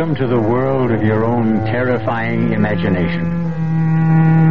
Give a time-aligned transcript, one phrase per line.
[0.00, 3.22] Welcome to the world of your own terrifying imagination.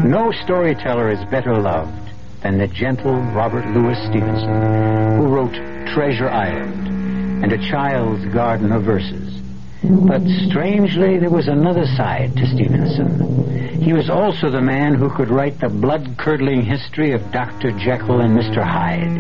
[0.08, 2.14] No storyteller is better loved
[2.44, 5.56] than the gentle Robert Louis Stevenson, who wrote
[5.88, 9.42] Treasure Island and A Child's Garden of Verses.
[9.82, 13.82] But strangely, there was another side to Stevenson.
[13.82, 17.72] He was also the man who could write the blood-curdling history of Dr.
[17.72, 18.64] Jekyll and Mr.
[18.64, 19.18] Hyde.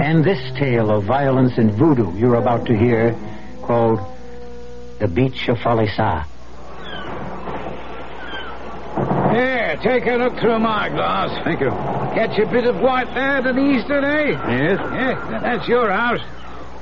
[0.00, 3.14] And this tale of violence and voodoo you're about to hear,
[3.60, 4.00] called
[4.98, 6.24] The Beach of Falesa.
[9.32, 11.44] Here, take a look through my glass.
[11.44, 11.70] Thank you.
[11.70, 14.30] Catch a bit of white there to the eastern, eh?
[14.30, 14.78] Yes?
[14.80, 16.20] Yeah, that's your house.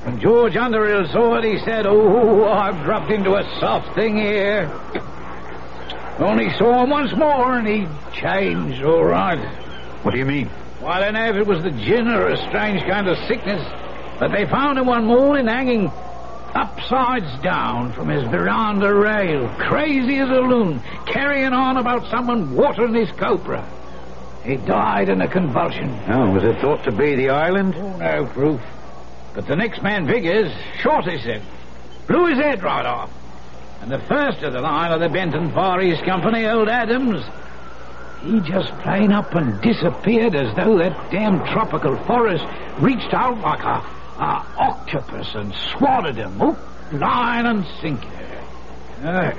[0.04, 4.70] When George Underhill saw it, he said, Oh, I've dropped into a soft thing here.
[6.18, 9.36] Only saw him once more, and he changed, all right.
[10.02, 10.48] What do you mean?
[10.80, 13.62] Well, I don't know if it was the gin or a strange kind of sickness,
[14.18, 15.90] but they found him one morning hanging
[16.56, 22.94] upsides down from his veranda rail, crazy as a loon, carrying on about someone watering
[22.94, 23.68] his copra.
[24.42, 25.90] He died in a convulsion.
[26.08, 27.74] Oh, was it thought to be the island?
[27.76, 28.60] Oh, no proof.
[29.34, 31.42] But the next man, Vigours, shot his head,
[32.06, 33.10] blew his head right off.
[33.82, 37.22] And the first of the line of the Benton Far East Company, old Adams,
[38.22, 42.44] he just plain up and disappeared as though that damn tropical forest
[42.78, 46.38] reached out like a, a octopus and swallowed him,
[46.92, 48.08] line, and sinker.
[49.02, 49.30] no,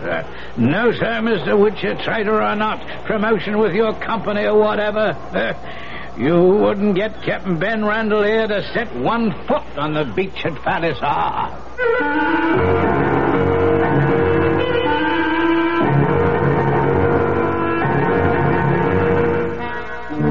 [0.00, 0.52] sir.
[0.56, 1.60] No, sir, Mr.
[1.60, 5.16] Witcher, trader or not, promotion with your company or whatever.
[6.18, 10.52] You wouldn't get Captain Ben Randall here to set one foot on the beach at
[10.54, 11.00] Falesa.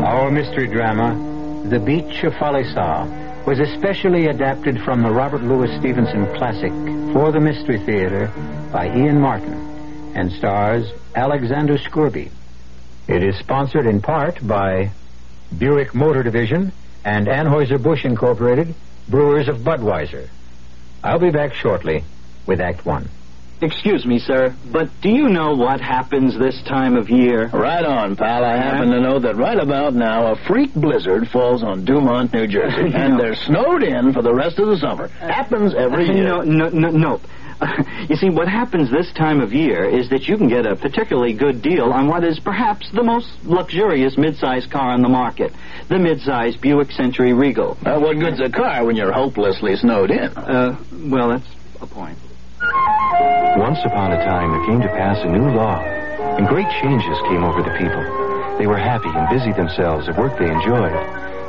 [0.04, 1.29] Our mystery drama,
[1.66, 6.72] The Beach of Falesa, was especially adapted from the Robert Louis Stevenson classic
[7.14, 8.32] for the Mystery Theater
[8.72, 12.32] by Ian Martin and stars Alexander Scourby.
[13.08, 14.92] It is sponsored in part by
[15.58, 16.72] Buick Motor Division
[17.04, 18.74] and Anheuser-Busch Incorporated,
[19.08, 20.30] brewers of Budweiser.
[21.04, 22.04] I'll be back shortly
[22.46, 23.10] with Act One.
[23.62, 27.48] Excuse me, sir, but do you know what happens this time of year?
[27.48, 28.46] Right on, pal.
[28.46, 32.48] I happen to know that right about now a freak blizzard falls on Dumont, New
[32.48, 35.10] Jersey, and they're snowed in for the rest of the summer.
[35.10, 36.24] Happens every year.
[36.24, 37.22] No, no, no, nope.
[38.10, 41.34] you see, what happens this time of year is that you can get a particularly
[41.34, 45.52] good deal on what is perhaps the most luxurious midsize car on the market,
[45.90, 47.78] the midsize Buick Century Regal.
[47.86, 50.30] Uh, what good's a car when you're hopelessly snowed in?
[50.38, 51.48] Uh, well, that's
[51.82, 52.18] a point.
[53.60, 57.44] Once upon a time, there came to pass a new law, and great changes came
[57.44, 58.58] over the people.
[58.58, 60.96] They were happy and busy themselves at work they enjoyed.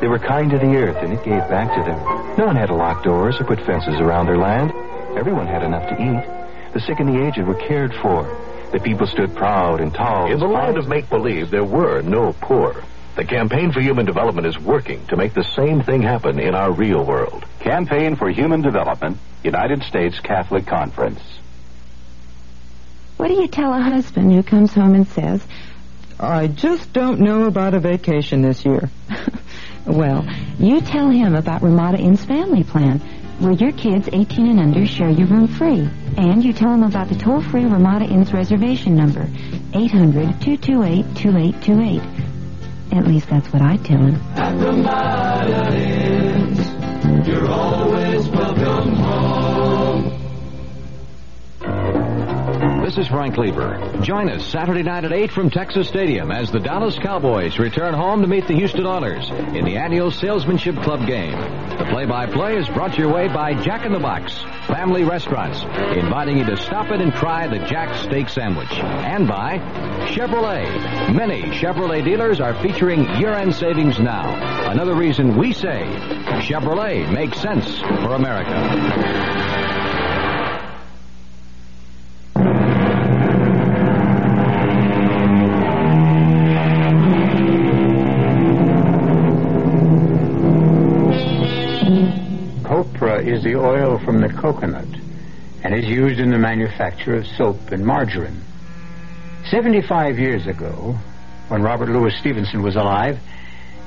[0.00, 2.37] They were kind to the earth, and it gave back to them.
[2.37, 4.72] No one had to lock doors or put fences around their land.
[5.16, 6.72] Everyone had enough to eat.
[6.75, 8.25] The sick and the aged were cared for.
[8.72, 10.32] The people stood proud and tall.
[10.32, 12.82] In the land of make-believe, there were no poor.
[13.15, 16.72] The Campaign for Human Development is working to make the same thing happen in our
[16.72, 17.47] real world.
[17.60, 21.21] Campaign for Human Development, United States Catholic Conference.
[23.20, 25.47] What do you tell a husband who comes home and says,
[26.19, 28.88] I just don't know about a vacation this year?
[29.86, 30.26] well,
[30.58, 33.00] you tell him about Ramada Inn's family plan,
[33.38, 35.86] where your kids 18 and under share your room free.
[36.16, 39.26] And you tell him about the toll-free Ramada Inn's reservation number,
[39.72, 42.03] 800-228-2828.
[42.92, 44.14] At least that's what I tell him.
[44.34, 48.09] At Ramada Inns, you're always
[52.91, 54.03] This is Frank Glieber.
[54.03, 58.21] Join us Saturday night at 8 from Texas Stadium as the Dallas Cowboys return home
[58.22, 61.39] to meet the Houston Oilers in the annual Salesmanship Club game.
[61.78, 65.63] The play-by-play is brought to your way by Jack in the Box, Family Restaurants,
[65.97, 68.72] inviting you to stop in and try the Jack Steak Sandwich.
[68.72, 69.59] And by
[70.09, 71.15] Chevrolet.
[71.15, 74.69] Many Chevrolet dealers are featuring year-end savings now.
[74.69, 75.84] Another reason we say
[76.42, 79.59] Chevrolet makes sense for America.
[93.26, 94.88] Is the oil from the coconut
[95.62, 98.40] and is used in the manufacture of soap and margarine.
[99.50, 100.98] 75 years ago,
[101.48, 103.18] when Robert Louis Stevenson was alive,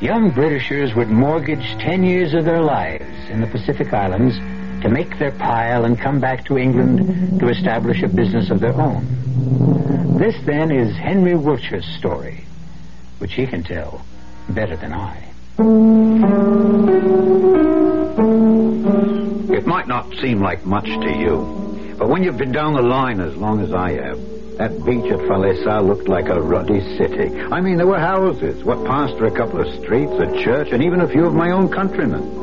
[0.02, 4.36] young Britishers would mortgage 10 years of their lives in the Pacific Islands
[4.84, 8.74] to make their pile and come back to England to establish a business of their
[8.74, 10.18] own.
[10.18, 12.44] This, then, is Henry Wiltshire's story,
[13.20, 14.06] which he can tell
[14.50, 15.33] better than I.
[15.56, 15.68] It
[19.68, 23.36] might not seem like much to you, but when you've been down the line as
[23.36, 24.20] long as I have,
[24.58, 27.40] that beach at Falesa looked like a ruddy city.
[27.40, 30.82] I mean, there were houses, what passed for a couple of streets, a church, and
[30.82, 32.42] even a few of my own countrymen.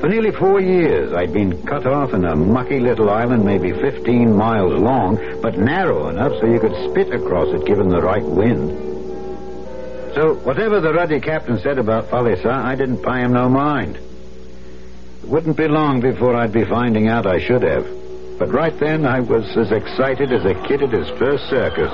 [0.00, 4.36] For nearly four years, I'd been cut off in a mucky little island, maybe 15
[4.36, 8.87] miles long, but narrow enough so you could spit across it given the right wind.
[10.14, 13.96] So, whatever the ruddy captain said about Falesa, I didn't pay him no mind.
[13.96, 17.86] It wouldn't be long before I'd be finding out I should have.
[18.38, 21.92] But right then, I was as excited as a kid at his first circus.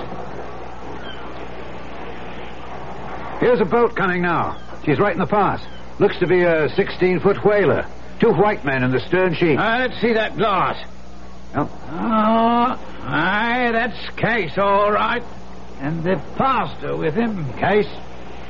[3.40, 4.60] Here's a boat coming now.
[4.84, 5.64] She's right in the pass.
[5.98, 7.86] Looks to be a 16-foot whaler.
[8.20, 9.58] Two white men in the stern sheet.
[9.58, 10.76] Uh, let's see that glass.
[11.54, 11.70] Oh.
[11.90, 15.22] Oh, aye, that's Case, all right.
[15.84, 17.52] And the pastor with him.
[17.58, 17.86] Case?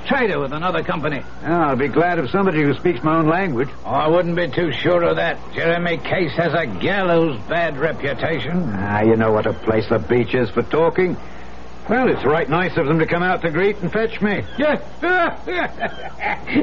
[0.07, 1.21] Trader with another company.
[1.43, 3.71] Yeah, I'll be glad of somebody who speaks my own language.
[3.85, 5.41] Oh, I wouldn't be too sure of that.
[5.53, 8.71] Jeremy Case has a gallows bad reputation.
[8.75, 11.17] Ah, you know what a place the beach is for talking.
[11.91, 14.43] Well, it's right nice of them to come out to greet and fetch me.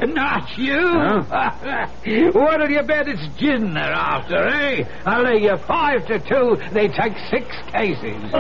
[0.08, 0.88] Not you.
[0.88, 1.88] Huh?
[2.32, 4.86] What'll you bet it's gin they're after, eh?
[5.06, 6.58] I'll lay you five to two.
[6.72, 8.32] They take six cases.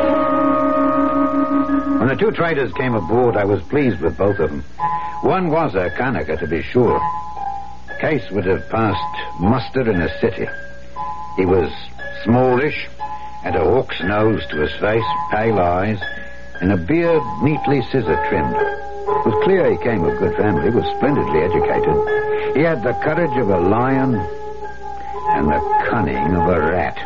[2.02, 4.64] When the two traders came aboard, I was pleased with both of them.
[5.22, 7.00] One was a Kanaka, to be sure.
[8.00, 10.48] Case would have passed muster in a city.
[11.38, 11.72] He was
[12.24, 12.90] smallish,
[13.44, 16.00] had a hawk's nose to his face, pale eyes,
[16.60, 18.56] and a beard neatly scissor trimmed.
[18.56, 22.56] It was clear he came of good family, was splendidly educated.
[22.56, 26.98] He had the courage of a lion and the cunning of a rat.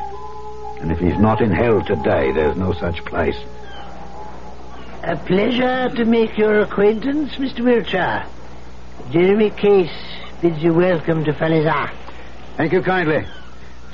[0.79, 3.35] And if he's not in hell today, there's no such place.
[5.07, 7.63] A pleasure to make your acquaintance, Mr.
[7.63, 8.25] Wiltshire.
[9.11, 9.91] Jeremy Case
[10.41, 11.93] bids you welcome to Falesa.
[12.57, 13.23] Thank you kindly.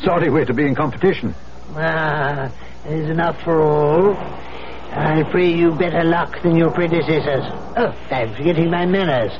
[0.05, 1.35] Sorry we're to be in competition.
[1.75, 2.49] Ah,
[2.85, 4.15] there's enough for all.
[4.93, 7.43] I pray you better luck than your predecessors.
[7.75, 9.33] Oh, I'm forgetting my manners.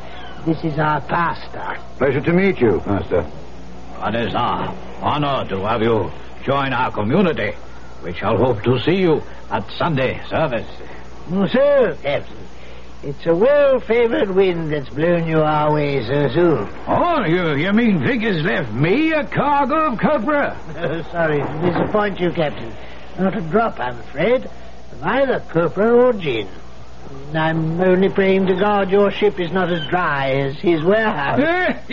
[0.45, 1.77] This is our pastor.
[1.97, 3.25] Pleasure to meet you, Master.
[4.07, 6.12] It is our honor to have you
[6.44, 7.53] join our community.
[8.03, 10.68] We shall hope to see you at Sunday service.
[11.31, 12.38] Sir, Captain.
[13.04, 16.69] It's a well-favored wind that's blown you our way so soon.
[16.88, 20.57] Oh, you, you mean Vic has left me a cargo of copra?
[20.75, 22.75] Oh, sorry to disappoint you, Captain.
[23.18, 26.50] Not a drop, I'm afraid, of either copra or gin.
[27.34, 31.40] I'm only praying to God your ship is not as dry as his warehouse.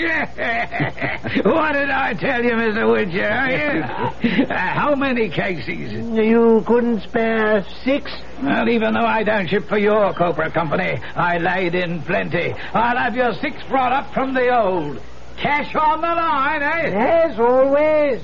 [1.44, 2.90] what did I tell you, Mr.
[2.90, 4.50] Witcher?
[4.50, 5.92] uh, how many cases?
[5.92, 8.10] You couldn't spare six?
[8.42, 12.52] Well, even though I don't ship for your Copra Company, I laid in plenty.
[12.74, 15.00] I'll have your six brought up from the old.
[15.40, 16.90] Cash on the line, eh?
[16.90, 18.22] Yes, always.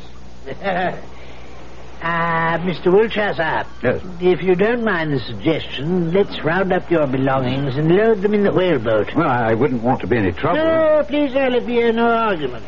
[2.06, 2.92] Ah, Mr.
[2.92, 3.64] Wiltshire, sir.
[3.82, 4.02] Yes.
[4.20, 8.44] If you don't mind the suggestion, let's round up your belongings and load them in
[8.44, 9.14] the whaleboat.
[9.16, 10.58] Well, I wouldn't want to be any trouble.
[10.58, 11.32] No, please,
[11.64, 12.66] me hear no argument.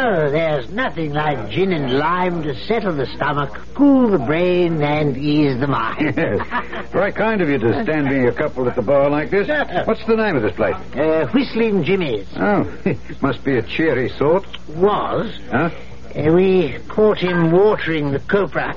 [0.00, 5.16] Oh, there's nothing like gin and lime to settle the stomach, cool the brain, and
[5.16, 6.16] ease the mind.
[6.20, 6.90] Yes.
[6.92, 9.48] Very kind of you to stand me a couple at the bar like this.
[9.86, 10.74] What's the name of this place?
[10.94, 12.26] Uh, Whistling Jimmy's.
[12.36, 12.64] Oh,
[13.22, 14.44] must be a cheery sort.
[14.68, 15.34] Was.
[15.50, 15.70] Huh?
[16.14, 18.76] Uh, we caught him watering the copra.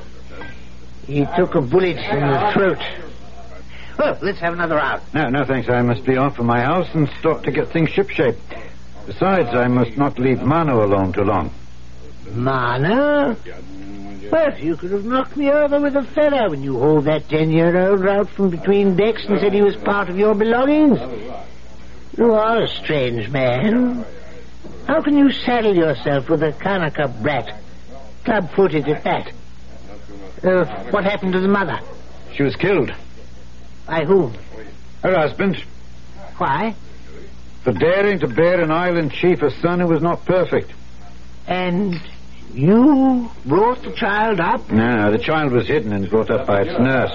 [1.06, 2.80] He took a bullet in the throat.
[3.98, 5.02] Well, let's have another round.
[5.14, 5.70] No, no, thanks.
[5.70, 8.38] I must be off for my house and stop to get things shipshape.
[9.06, 11.52] Besides, I must not leave Mano alone too long.
[12.32, 13.36] Mana?
[14.32, 18.08] Well, you could have knocked me over with a feather when you hauled that ten-year-old
[18.08, 21.00] out from between decks and said he was part of your belongings.
[22.18, 24.06] You are a strange man.
[24.88, 27.60] How can you saddle yourself with a Kanaka brat?
[28.24, 29.32] Club-footed at that.
[30.44, 31.80] Uh, what happened to the mother?
[32.34, 32.92] She was killed.
[33.86, 34.34] By whom?
[35.04, 35.58] Her husband,
[36.38, 36.76] Why?
[37.64, 40.72] For daring to bear an island chief a son who was not perfect.
[41.48, 42.00] And
[42.54, 44.70] You brought the child up?
[44.72, 47.12] No, the child was hidden and brought up by its nurse.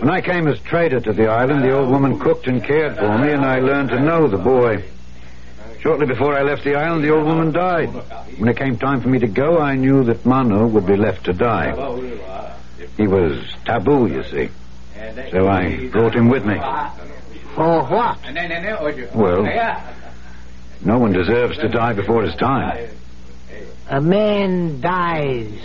[0.00, 3.18] When I came as trader to the island, the old woman cooked and cared for
[3.18, 4.84] me, and I learned to know the boy.
[5.80, 7.88] Shortly before I left the island, the old woman died.
[8.38, 11.24] When it came time for me to go, I knew that Manu would be left
[11.24, 11.72] to die.
[12.96, 14.48] He was taboo, you see.
[15.30, 16.58] So I brought him with me.
[17.54, 18.18] For what?
[19.14, 19.42] Well,
[20.84, 22.88] no one deserves to die before his time.
[23.88, 25.60] A man dies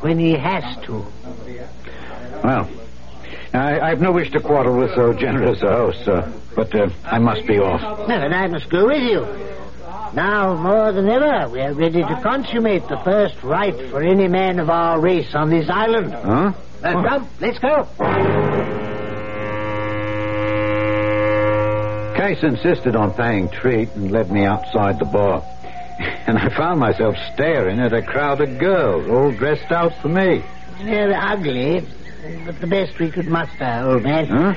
[0.00, 1.04] when he has to.
[2.44, 2.68] Well,
[3.52, 6.88] I, I have no wish to quarrel with so generous a host, sir, but uh,
[7.04, 8.08] I must be off.
[8.08, 9.26] No, and I must go with you.
[10.14, 14.58] Now, more than ever, we are ready to consummate the first right for any man
[14.60, 16.12] of our race on this island.
[16.12, 16.52] Huh?
[16.82, 18.77] Uh, Come, let's go.
[22.18, 25.40] Case insisted on paying treat and led me outside the bar.
[26.26, 30.42] And I found myself staring at a crowd of girls, all dressed out for me.
[30.82, 31.86] They're ugly,
[32.44, 34.26] but the best we could muster, old man.
[34.26, 34.54] Huh?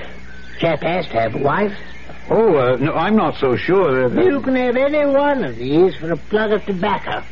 [0.57, 1.77] Chap has to have a wife.
[2.31, 4.25] Oh, uh, no, I'm not so sure that...
[4.25, 7.23] You can have any one of these for a plug of tobacco.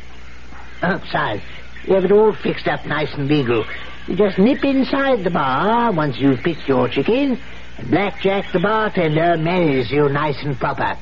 [0.80, 1.42] Besides,
[1.86, 3.64] you have it all fixed up nice and legal.
[4.06, 7.36] You just nip inside the bar once you've picked your chicken,
[7.80, 10.96] and Blackjack the bartender marries you nice and proper.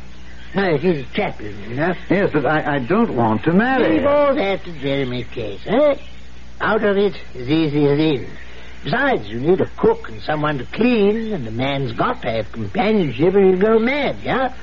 [0.54, 1.94] No, it is a chaplain, you know.
[2.08, 3.98] Yes, but I, I don't want to marry.
[3.98, 5.96] Leave all that to Jeremy Case, eh?
[6.60, 8.30] Out of it as easy as in.
[8.82, 12.50] Besides, you need a cook and someone to clean, and the man's got to have
[12.52, 14.54] companionship or he'll go mad, yeah?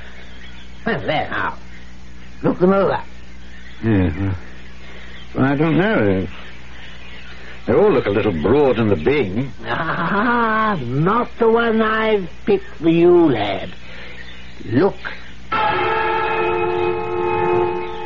[0.85, 1.57] Well, there now.
[2.41, 3.03] Look them over.
[3.83, 4.35] Yeah,
[5.35, 6.27] well, I don't know.
[7.65, 9.51] They all look a little broad in the bing.
[9.65, 13.73] Ah, not the one I've picked for you, lad.
[14.65, 14.95] Look.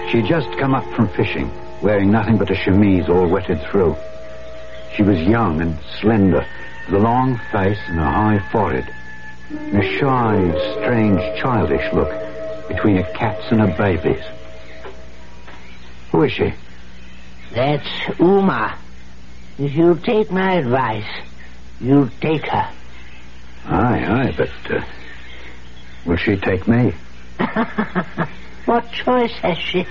[0.10, 1.52] She'd just come up from fishing,
[1.82, 3.96] wearing nothing but a chemise all wetted through.
[4.96, 6.46] She was young and slender,
[6.86, 8.92] with a long face and a high forehead,
[9.50, 12.10] and a shy, strange, childish look
[12.70, 14.24] between a cat's and a baby's.
[16.12, 16.54] Who is she?
[17.54, 18.76] That's Uma.
[19.60, 21.22] If you'll take my advice,
[21.82, 22.72] you'll take her.
[23.66, 24.82] Aye, aye, but uh,
[26.06, 26.94] will she take me?
[28.66, 29.86] what choice has she?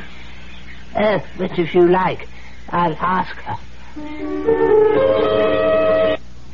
[0.95, 2.27] Uh, but if you like,
[2.71, 3.59] I'll ask her.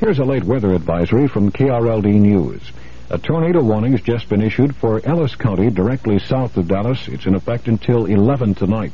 [0.01, 2.63] Here's a late weather advisory from KRLD News.
[3.11, 7.07] A tornado warning has just been issued for Ellis County, directly south of Dallas.
[7.07, 8.91] It's in effect until 11 tonight.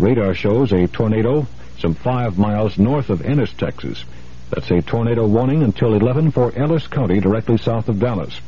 [0.00, 1.46] Radar shows a tornado
[1.80, 4.04] some five miles north of Ennis, Texas.
[4.50, 8.40] That's a tornado warning until 11 for Ellis County, directly south of Dallas.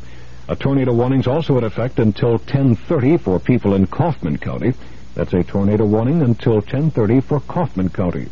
[0.49, 4.75] A tornado warning's also in effect until 10:30 for people in Kaufman County.
[5.15, 8.27] That's a tornado warning until 10:30 for Kaufman County.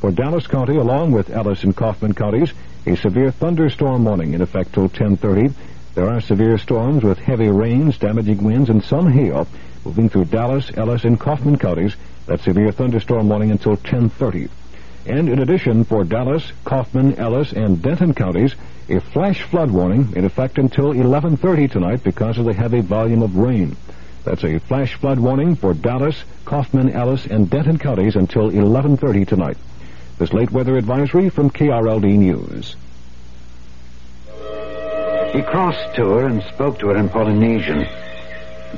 [0.00, 2.52] For Dallas County, along with Ellis and Kaufman counties,
[2.86, 5.52] a severe thunderstorm warning in effect till 10:30.
[5.94, 9.46] There are severe storms with heavy rains, damaging winds, and some hail
[9.84, 11.94] moving through Dallas, Ellis, and Kaufman counties.
[12.26, 14.48] That severe thunderstorm warning until 10:30.
[15.06, 18.54] And in addition, for Dallas, Kaufman, Ellis, and Denton counties,
[18.88, 23.36] a flash flood warning in effect until 11:30 tonight because of the heavy volume of
[23.36, 23.76] rain.
[24.24, 29.56] That's a flash flood warning for Dallas, Kaufman, Ellis, and Denton counties until 11:30 tonight.
[30.18, 32.76] This late weather advisory from KRLD News.
[35.32, 37.88] He crossed to her and spoke to her in Polynesian.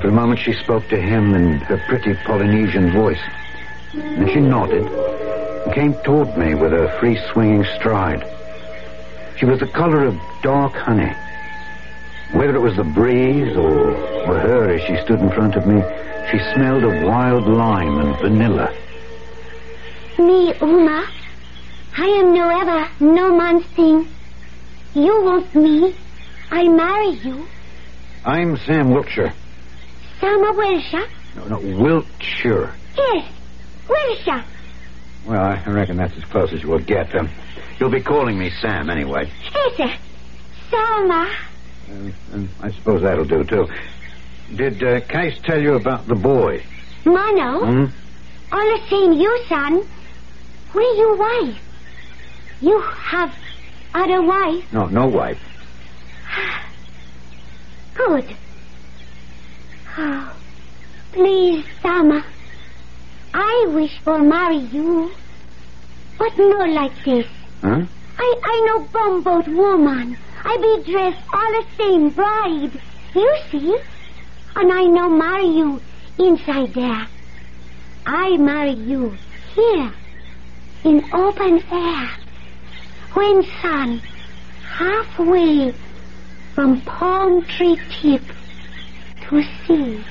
[0.01, 3.21] For a moment she spoke to him in her pretty Polynesian voice.
[3.93, 8.23] Then she nodded and came toward me with a free swinging stride.
[9.37, 11.13] She was the color of dark honey.
[12.33, 15.81] Whether it was the breeze or, or her as she stood in front of me,
[16.31, 18.73] she smelled of wild lime and vanilla.
[20.17, 21.07] Me, Uma.
[21.97, 24.07] I am no ever, no man thing.
[24.93, 25.95] You want me.
[26.51, 27.47] I marry you.
[28.25, 29.33] I'm Sam Wiltshire.
[30.25, 31.07] Sama Wilshire.
[31.35, 32.75] No, no, Wiltshire.
[32.97, 33.25] Yes,
[33.87, 34.45] Wilshire.
[35.23, 37.15] Well, I reckon that's as close as you will get.
[37.15, 37.29] Um,
[37.79, 39.31] you'll be calling me Sam anyway.
[39.53, 39.89] Yes, sir.
[40.71, 41.27] Sama.
[41.87, 43.67] Uh, and I suppose that'll do, too.
[44.55, 46.65] Did uh, Case tell you about the boy?
[47.05, 47.59] Mono.
[47.65, 47.85] Hmm?
[48.51, 49.81] All the same, you, son.
[50.73, 51.61] Where your wife?
[52.61, 53.29] You have
[53.93, 54.63] other wife?
[54.71, 55.37] No, no wife.
[57.95, 58.35] Good.
[59.97, 60.35] Oh,
[61.13, 62.25] please, Sama.
[63.33, 65.11] I wish for marry you.
[66.17, 67.27] But not like this.
[67.61, 67.85] Huh?
[68.17, 70.17] I, I no bumboat woman.
[70.43, 72.81] I be dressed all the same bride.
[73.13, 73.77] You see?
[74.55, 75.81] And I no marry you
[76.17, 77.07] inside there.
[78.05, 79.17] I marry you
[79.53, 79.91] here
[80.83, 82.09] in open air,
[83.13, 84.01] when sun,
[84.63, 85.73] halfway
[86.53, 88.21] from palm tree tip
[89.29, 90.03] to sea.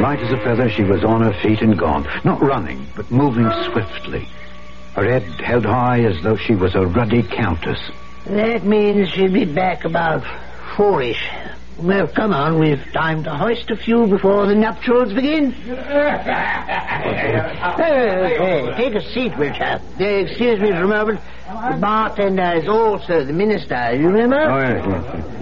[0.00, 2.06] Light as a feather, she was on her feet and gone.
[2.24, 4.28] Not running, but moving swiftly.
[4.94, 7.78] Her head held high as though she was a ruddy countess.
[8.26, 10.24] That means she'll be back about
[10.76, 11.28] fourish.
[11.78, 15.52] Well, come on, we've time to hoist a few before the nuptials begin.
[15.52, 15.74] hey,
[17.76, 19.80] hey, take a seat, Richard.
[20.00, 21.20] Uh, excuse me for a moment.
[21.46, 24.40] The bartender is also the minister, you remember?
[24.40, 25.37] Oh, yes, yes.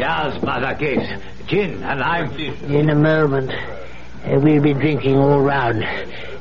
[0.00, 1.20] Mother Case.
[1.46, 2.32] Gin and lime.
[2.72, 3.50] In a moment.
[3.50, 5.82] Uh, we'll be drinking all round.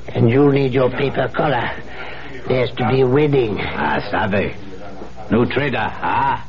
[0.10, 1.72] And you'll need your paper collar.
[2.48, 3.58] There's to be a wedding.
[3.60, 4.56] Ah, sabe.
[5.30, 6.48] New trader, ah?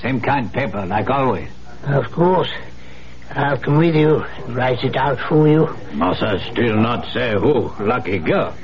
[0.00, 1.48] Same kind paper, like always.
[1.84, 2.50] Of course.
[3.30, 5.68] I'll come with you and write it out for you.
[5.92, 7.72] Massa still not say who.
[7.80, 8.54] Lucky girl.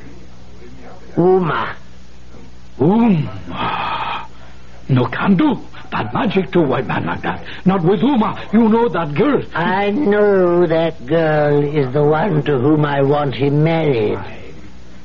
[1.17, 1.77] Uma.
[2.81, 4.27] Uma.
[4.89, 5.61] No can do.
[5.91, 7.45] That magic to white man like that.
[7.65, 8.49] Not with Uma.
[8.53, 9.43] You know that girl.
[9.55, 14.19] I know that girl is the one to whom I want him married.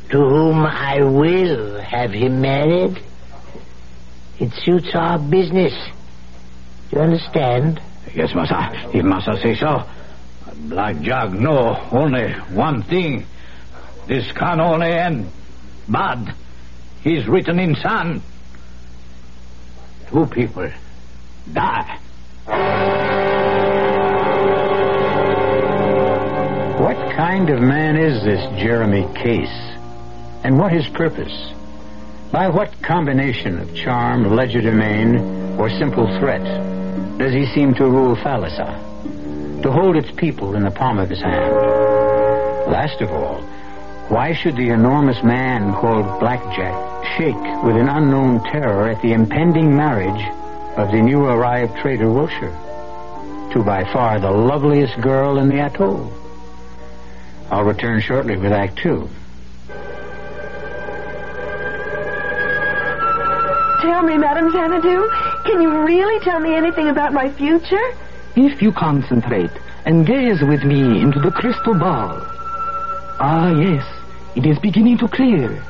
[0.10, 3.02] To whom I will have him married.
[4.40, 5.74] It suits our business.
[6.90, 7.82] Do you understand?
[8.14, 8.90] Yes, Massa.
[8.94, 9.84] If Massa say so.
[10.70, 13.26] Black Jug know only one thing.
[14.08, 15.32] This can only end
[15.88, 16.36] bad.
[17.02, 18.22] He's written in sand.
[20.10, 20.70] Two people
[21.52, 22.00] die.
[26.80, 29.48] What kind of man is this Jeremy Case?
[30.44, 31.52] And what his purpose?
[32.32, 36.44] By what combination of charm, legerdemain, or simple threat
[37.18, 39.62] does he seem to rule Falesa?
[39.62, 41.54] To hold its people in the palm of his hand?
[42.72, 43.42] Last of all,
[44.10, 49.76] why should the enormous man called Blackjack shake with an unknown terror at the impending
[49.76, 50.28] marriage
[50.78, 52.58] of the new arrived trader Wiltshire
[53.54, 56.12] to by far the loveliest girl in the atoll?
[57.50, 59.10] I'll return shortly with Act Two.
[63.82, 65.10] Tell me, Madame Xanadu,
[65.46, 67.96] can you really tell me anything about my future?
[68.36, 69.52] If you concentrate
[69.86, 72.33] and gaze with me into the crystal ball.
[73.20, 73.86] Ah, yes,
[74.36, 75.64] it is beginning to clear.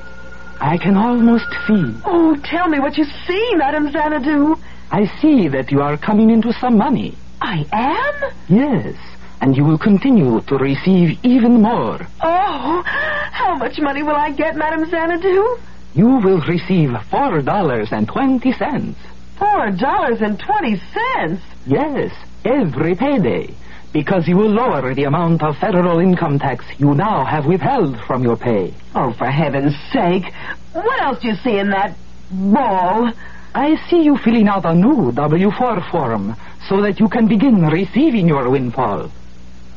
[0.60, 1.93] I can almost see.
[2.06, 4.56] Oh, tell me what you see, Madame Xanadu.
[4.91, 7.17] I see that you are coming into some money.
[7.41, 8.32] I am?
[8.47, 8.95] Yes,
[9.41, 11.99] and you will continue to receive even more.
[12.21, 12.84] Oh,
[13.32, 15.60] how much money will I get, Madame Xanadu?
[15.95, 18.97] You will receive four dollars and twenty cents.
[19.38, 21.41] Four dollars and twenty cents?
[21.67, 22.13] Yes,
[22.45, 23.53] every payday.
[23.93, 28.23] Because you will lower the amount of federal income tax you now have withheld from
[28.23, 28.73] your pay.
[28.95, 30.25] Oh, for heaven's sake.
[30.73, 31.95] What else do you see in that
[32.32, 33.13] ball?
[33.53, 36.36] I see you filling out a new W-4 form
[36.67, 39.12] so that you can begin receiving your windfall.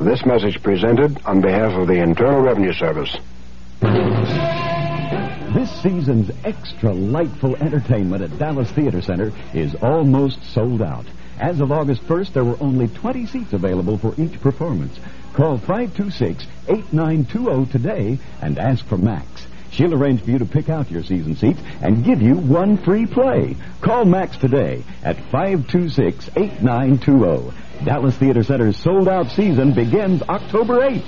[0.00, 3.14] This message presented on behalf of the Internal Revenue Service.
[5.54, 11.04] This season's extra lightful entertainment at Dallas Theater Center is almost sold out.
[11.38, 14.98] As of August 1st, there were only 20 seats available for each performance.
[15.34, 19.46] Call 526-8920 today and ask for Max.
[19.70, 23.04] She'll arrange for you to pick out your season seats and give you one free
[23.04, 23.54] play.
[23.82, 27.52] Call Max today at 526-8920.
[27.84, 31.04] Dallas Theater Center's sold-out season begins October 8th.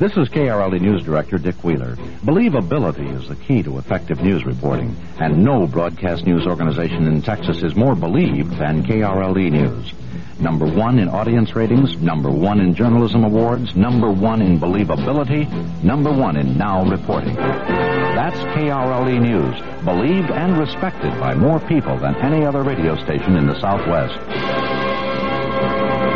[0.00, 1.94] This is KRLD News Director Dick Wheeler.
[2.24, 7.62] Believability is the key to effective news reporting, and no broadcast news organization in Texas
[7.62, 9.92] is more believed than KRLD News.
[10.40, 15.44] Number one in audience ratings, number one in journalism awards, number one in believability,
[15.84, 17.34] number one in now reporting.
[17.34, 23.46] That's KRLD News, believed and respected by more people than any other radio station in
[23.46, 24.18] the Southwest.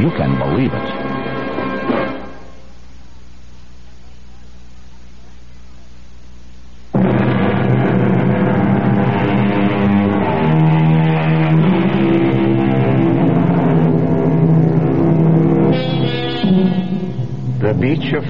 [0.01, 1.14] You can believe it.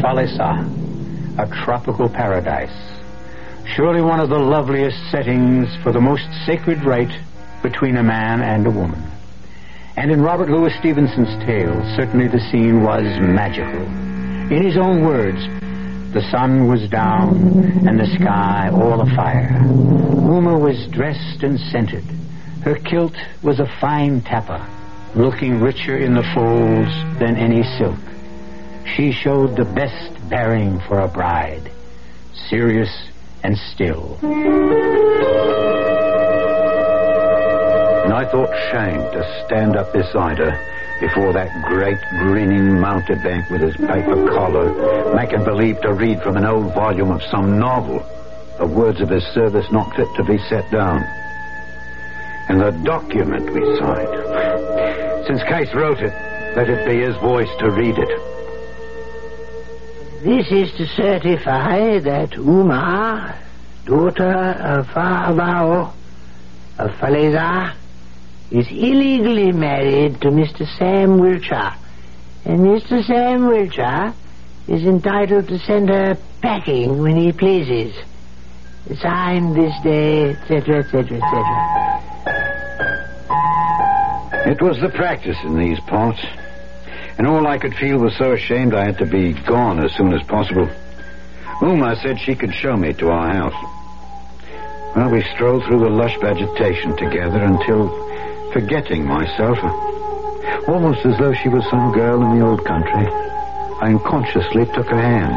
[0.04, 0.68] Falesa,
[1.38, 2.76] a tropical paradise.
[3.74, 7.18] Surely one of the loveliest settings for the most sacred rite
[7.62, 9.02] between a man and a woman.
[9.96, 13.80] And in Robert Louis Stevenson's tale, certainly the scene was magical.
[14.52, 15.40] In his own words,
[16.12, 19.56] the sun was down and the sky all afire.
[19.64, 22.04] Uma was dressed and scented.
[22.62, 24.68] Her kilt was a fine tapa,
[25.14, 28.13] looking richer in the folds than any silk.
[28.96, 31.70] She showed the best bearing for a bride.
[32.50, 32.90] serious
[33.42, 34.18] and still.
[38.04, 40.52] And I thought shame to stand up beside her
[41.00, 46.44] before that great grinning mountebank with his paper collar, making believe to read from an
[46.44, 48.04] old volume of some novel,
[48.58, 51.02] the words of his service not fit to be set down.
[52.48, 55.26] And the document we signed.
[55.26, 56.12] Since Case wrote it,
[56.56, 58.33] let it be his voice to read it.
[60.24, 63.38] This is to certify that Uma,
[63.84, 65.92] daughter of Faavao
[66.78, 67.74] of Falesa,
[68.50, 70.66] is illegally married to Mr.
[70.78, 71.74] Sam Wiltshire,
[72.46, 73.04] and Mr.
[73.06, 74.14] Sam Wiltshire
[74.66, 77.94] is entitled to send her packing when he pleases.
[79.02, 81.32] Signed this day, etc., etc., etc.
[84.50, 86.24] It was the practice in these parts.
[87.16, 90.12] And all I could feel was so ashamed I had to be gone as soon
[90.12, 90.68] as possible.
[91.62, 93.54] Uma said she could show me to our house.
[94.96, 97.88] Well, we strolled through the lush vegetation together until,
[98.52, 99.58] forgetting myself,
[100.68, 103.06] almost as though she was some girl in the old country,
[103.80, 105.36] I unconsciously took her hand.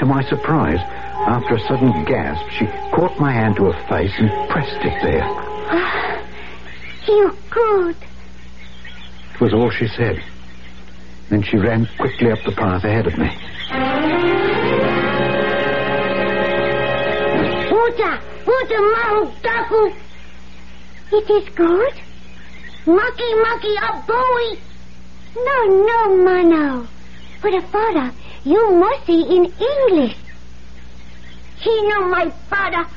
[0.00, 0.80] To my surprise,
[1.26, 5.24] after a sudden gasp, she caught my hand to her face and pressed it there.
[5.24, 6.22] Ah,
[7.08, 7.96] you good.
[9.34, 10.22] It was all she said.
[11.28, 13.26] Then she ran quickly up the path ahead of me.
[17.70, 19.92] Uta, Uta Mahu Taku.
[21.12, 21.94] It is good.
[22.86, 24.60] Mucky Mucky a bowie.
[25.36, 26.88] No, no, Mano.
[27.42, 28.12] But a father,
[28.44, 30.16] you must see in English.
[31.58, 32.88] He know my father.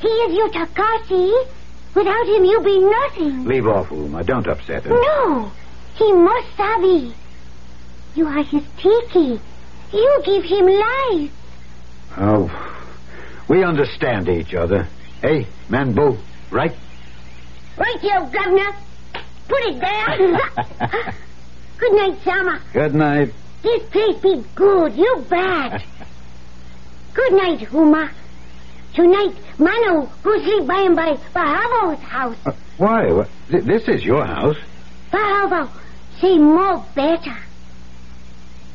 [0.00, 1.48] He is your Takashi.
[1.94, 3.44] Without him, you be nothing.
[3.44, 4.22] Leave off, Uma.
[4.24, 4.90] Don't upset her.
[4.90, 5.50] No,
[5.96, 7.14] he must savvy.
[8.14, 9.40] You are his tiki.
[9.92, 11.30] You give him life.
[12.16, 12.84] Oh,
[13.48, 14.86] we understand each other.
[15.20, 16.18] Hey, Manbo,
[16.50, 16.72] right?
[17.76, 18.72] Right here, governor.
[19.48, 20.38] Put it there.
[21.78, 22.60] good night, Sama.
[22.72, 23.32] Good night.
[23.62, 24.94] This place be good.
[24.94, 25.82] You bad.
[27.14, 28.10] good night, Uma.
[28.94, 32.36] Tonight, Mano go sleep by and by Bahavo's house.
[32.46, 33.26] Uh, why?
[33.48, 34.56] This is your house.
[35.10, 35.68] Bahavo,
[36.20, 37.36] say more better.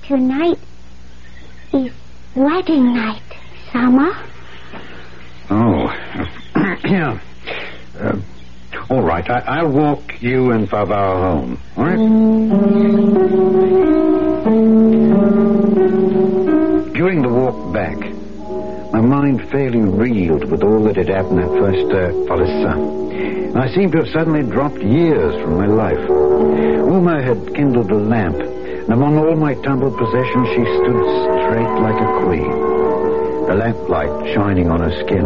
[0.10, 0.58] Tonight
[1.72, 1.92] is
[2.36, 3.22] wedding night,
[3.72, 4.26] Sama.
[5.52, 5.94] Oh,
[6.84, 7.20] yeah.
[8.00, 8.18] Uh,
[8.90, 11.60] all right, I- I'll walk you and Faavao home.
[11.76, 12.00] All right?
[16.94, 17.98] During the walk back,
[18.94, 23.56] my mind fairly reeled with all that had happened at first uh, Falesa.
[23.58, 26.00] I seemed to have suddenly dropped years from my life.
[26.08, 28.38] Uma had kindled a lamp,
[28.92, 31.02] among all my tumbled possessions, she stood
[31.46, 32.52] straight like a queen,
[33.48, 35.26] the lamplight shining on her skin.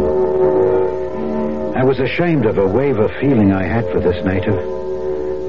[1.75, 4.59] I was ashamed of a wave of feeling I had for this native,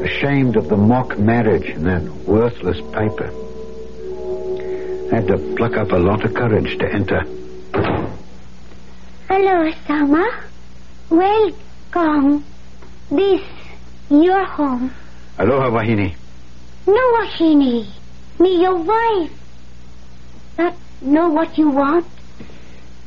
[0.05, 3.31] ashamed of the mock marriage and that worthless paper.
[5.12, 7.22] I had to pluck up a lot of courage to enter.
[9.29, 10.44] Hello, Sama.
[11.11, 12.44] Welcome.
[13.11, 13.42] This
[14.11, 14.92] your home.
[15.38, 16.14] Aloha, Wahini.
[16.87, 17.87] No, Wahini.
[18.38, 19.31] Me, your wife.
[20.57, 22.07] But know what you want?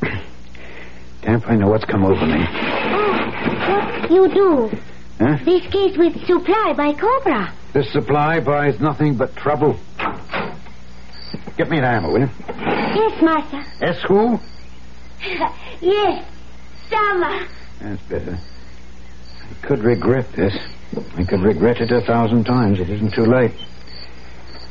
[1.22, 2.44] Damn if I know what's come over me.
[2.46, 4.70] Oh, What you do?
[5.20, 5.36] Huh?
[5.44, 7.52] This case with supply by Cobra.
[7.74, 9.78] This supply buys nothing but trouble.
[11.56, 12.30] Get me an hammer, will you?
[12.48, 13.64] Yes, master.
[13.80, 14.38] Yes, who?
[15.80, 16.24] yes,
[16.88, 17.46] Sama.
[17.80, 18.38] That's better.
[19.50, 20.56] I could regret this.
[21.16, 22.80] I could regret it a thousand times.
[22.80, 23.52] It isn't too late.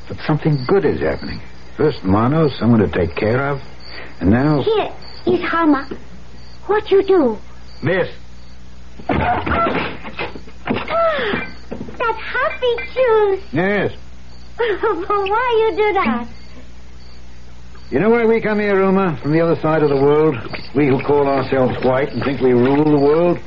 [0.08, 1.42] But something good is happening.
[1.76, 3.62] First Mono, someone to take care of.
[4.20, 4.62] And now...
[4.62, 4.92] Here
[5.28, 5.90] is Hama.
[6.66, 7.38] What you do?
[7.84, 8.10] Miss.
[9.10, 9.44] Ah,
[11.98, 13.54] that happy juice.
[13.54, 13.92] Yes.
[14.58, 16.28] but why you do that?
[17.90, 19.18] You know why we come here, Uma?
[19.22, 20.36] From the other side of the world?
[20.76, 23.40] We who call ourselves white and think we rule the world?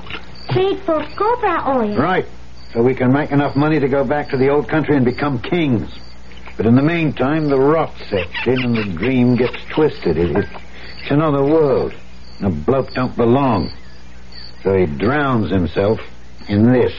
[0.51, 1.97] Trade for copra oil.
[1.97, 2.27] Right.
[2.73, 5.41] So we can make enough money to go back to the old country and become
[5.41, 5.91] kings.
[6.61, 10.19] But in the meantime, the rot sets in and the dream gets twisted.
[10.19, 10.47] It, it,
[10.99, 11.95] it's another world.
[12.37, 13.73] And a bloke don't belong.
[14.63, 16.01] So he drowns himself
[16.49, 16.93] in this.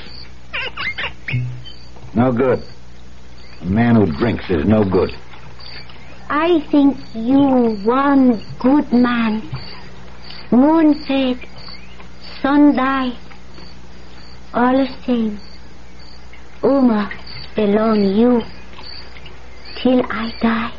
[2.15, 2.63] No good.
[3.61, 5.15] A man who drinks is no good.
[6.27, 9.47] I think you one good man.
[10.49, 11.37] Moon fed,
[12.41, 13.15] sun die.
[14.55, 15.39] All the same.
[16.63, 17.11] Uma
[17.55, 18.41] belong you
[19.77, 20.71] till I die.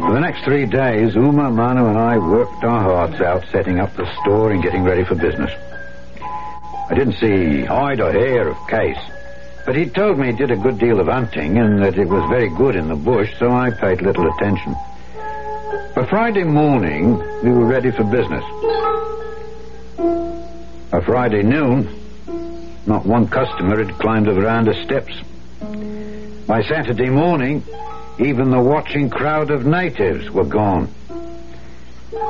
[0.00, 3.94] For the next three days, Uma, Manu, and I worked our hearts out setting up
[3.96, 5.50] the store and getting ready for business.
[6.90, 8.98] I didn't see hide or hair of Case,
[9.64, 12.28] but he told me he did a good deal of hunting and that it was
[12.28, 14.76] very good in the bush, so I paid little attention.
[15.94, 18.44] By Friday morning, we were ready for business.
[20.90, 21.88] By Friday noon,
[22.86, 25.14] not one customer had climbed the veranda steps.
[26.46, 27.62] By Saturday morning,
[28.18, 30.92] even the watching crowd of natives were gone.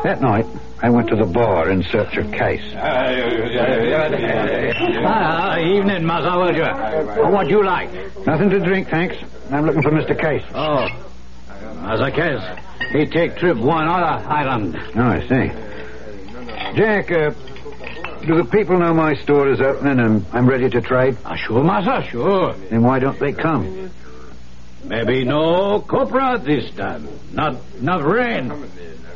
[0.03, 0.47] That night,
[0.83, 2.63] I went to the bar in search of Case.
[5.07, 7.31] Ah, evening, Wilshire.
[7.31, 7.91] What do you like?
[8.27, 9.17] Nothing to drink, thanks.
[9.51, 10.19] I'm looking for Mr.
[10.19, 10.43] Case.
[10.55, 10.89] Oh,
[11.83, 12.43] Massa Case.
[12.93, 14.77] He take trip one other island.
[14.97, 15.51] Oh, I see.
[16.77, 17.31] Jack, uh,
[18.27, 21.17] do the people know my store is opening and I'm ready to trade?
[21.25, 22.55] Ah, sure, Massa, sure.
[22.55, 23.91] Then why don't they come?
[24.85, 27.09] Maybe no copra this time.
[27.33, 28.53] Not not rain.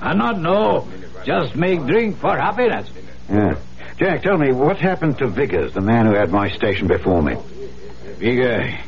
[0.00, 0.88] I not know.
[1.24, 2.88] Just make drink for happiness.
[3.30, 3.56] Yeah.
[3.98, 7.36] Jack, tell me, what happened to Vickers, the man who had my station before me?
[8.18, 8.78] Vigor,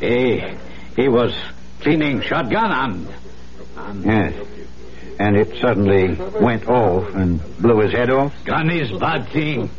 [0.00, 0.42] he
[0.96, 1.34] he was
[1.80, 3.08] cleaning shotgun and
[3.76, 4.34] and Yes.
[5.18, 8.32] And it suddenly went off and blew his head off?
[8.44, 9.70] gun is bad thing.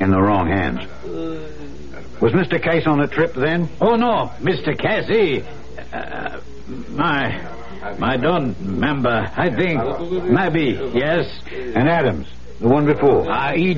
[0.00, 0.80] In the wrong hands.
[2.20, 2.62] Was Mr.
[2.62, 3.68] Case on a trip then?
[3.80, 5.44] Oh no, Mister Cassie.
[5.92, 6.40] Uh,
[6.90, 7.40] my
[7.98, 9.30] my don't remember.
[9.36, 11.26] I think maybe yes.
[11.50, 12.28] And Adams,
[12.60, 13.28] the one before?
[13.30, 13.74] Uh, he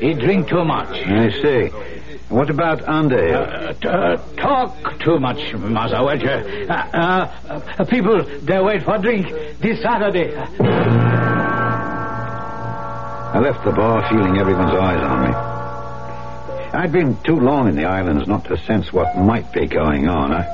[0.00, 0.90] he drink too much.
[0.90, 2.11] I see.
[2.32, 3.42] What about Underhill?
[3.42, 6.66] Uh, uh, talk too much, Massa Welcher.
[6.66, 9.26] Uh, uh, uh, people, they wait for drink
[9.60, 10.34] this Saturday.
[13.34, 15.34] I left the bar feeling everyone's eyes on me.
[16.72, 20.32] I'd been too long in the islands not to sense what might be going on.
[20.32, 20.46] I,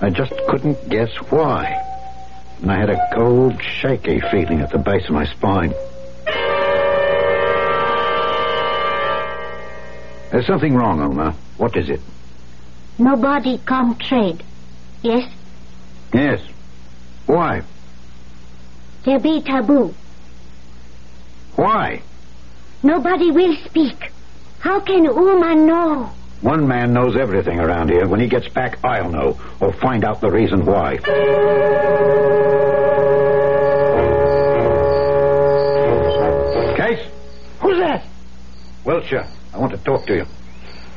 [0.00, 1.82] I just couldn't guess why.
[2.62, 5.74] And I had a cold, shaky feeling at the base of my spine.
[10.34, 11.36] There's something wrong, Oma.
[11.58, 12.00] What is it?
[12.98, 14.42] Nobody come trade.
[15.00, 15.32] Yes?
[16.12, 16.40] Yes.
[17.26, 17.62] Why?
[19.04, 19.94] There be taboo.
[21.54, 22.02] Why?
[22.82, 24.10] Nobody will speak.
[24.58, 26.10] How can Uma know?
[26.40, 28.08] One man knows everything around here.
[28.08, 30.96] When he gets back, I'll know, or find out the reason why.
[36.76, 37.08] Case?
[37.60, 38.04] Who's that?
[38.84, 40.26] Wiltshire, I want to talk to you.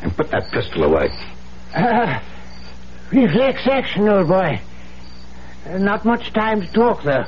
[0.01, 1.09] And put that pistol away.
[1.75, 2.19] Uh,
[3.11, 4.59] reflex action, old boy.
[5.65, 7.25] Uh, not much time to talk, though.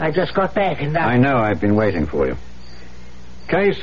[0.00, 2.36] I just got back and I know I've been waiting for you.
[3.48, 3.80] Case,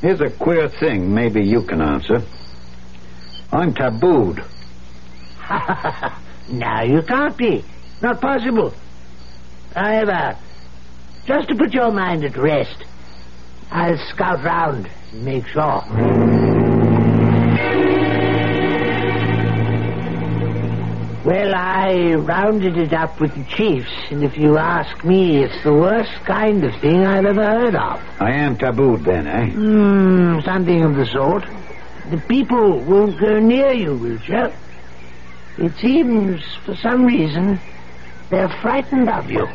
[0.00, 2.22] here's a queer thing maybe you can answer.
[3.52, 4.44] I'm tabooed.
[6.48, 7.64] now you can't be.
[8.02, 8.74] Not possible.
[9.74, 10.36] However,
[11.26, 12.84] just to put your mind at rest,
[13.70, 14.88] I'll scout round
[15.22, 15.84] make sure.
[21.24, 25.72] Well, I rounded it up with the chiefs, and if you ask me, it's the
[25.72, 28.00] worst kind of thing I've ever heard of.
[28.20, 29.46] I am tabooed then, eh?
[29.52, 31.44] Hmm, something of the sort.
[32.10, 34.54] The people won't go near you, Wiltshire.
[35.56, 37.58] It seems, for some reason,
[38.28, 39.48] they're frightened of you.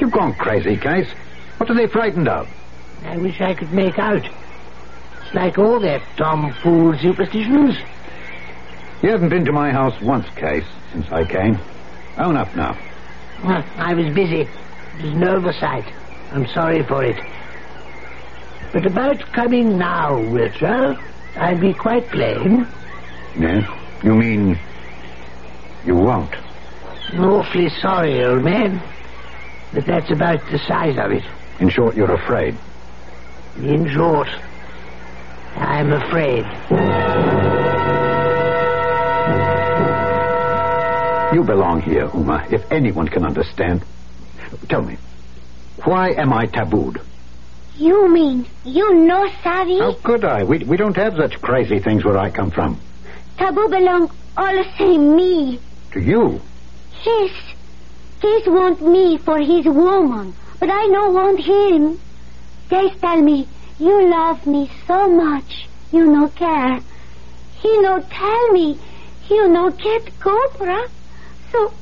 [0.00, 1.08] You've gone crazy, Case.
[1.58, 2.48] What are they frightened of?
[3.04, 4.28] I wish I could make out.
[5.34, 7.76] Like all their tomfool superstitions.
[9.02, 11.58] You haven't been to my house once, Case, since I came.
[12.18, 12.76] Own up now.
[13.42, 14.42] Well, I was busy.
[14.42, 14.48] It
[15.02, 15.84] was an oversight.
[16.30, 17.16] I'm sorry for it.
[18.72, 20.98] But about coming now, Wiltshire,
[21.36, 22.66] I'll be quite plain.
[23.38, 23.68] Yes?
[24.02, 24.58] You mean
[25.84, 26.34] you won't?
[27.12, 28.82] I'm awfully sorry, old man.
[29.72, 31.24] But that's about the size of it.
[31.58, 32.56] In short, you're afraid.
[33.56, 34.28] In short,
[35.56, 36.44] I'm afraid.
[41.34, 43.82] You belong here, Uma, if anyone can understand.
[44.68, 44.98] Tell me,
[45.84, 47.00] why am I tabooed?
[47.76, 49.80] You mean you know Savi?
[49.80, 50.44] How could I?
[50.44, 52.78] We, we don't have such crazy things where I come from.
[53.38, 55.58] Taboo belong all the same me.
[55.92, 56.40] To you?
[57.04, 57.30] Yes.
[58.20, 61.98] Case want me for his woman, but I no want him.
[62.68, 63.48] Case tell me,
[63.82, 66.80] you love me so much, you no care.
[67.60, 68.78] He no tell me,
[69.28, 70.86] you no get copra.
[71.50, 71.74] So,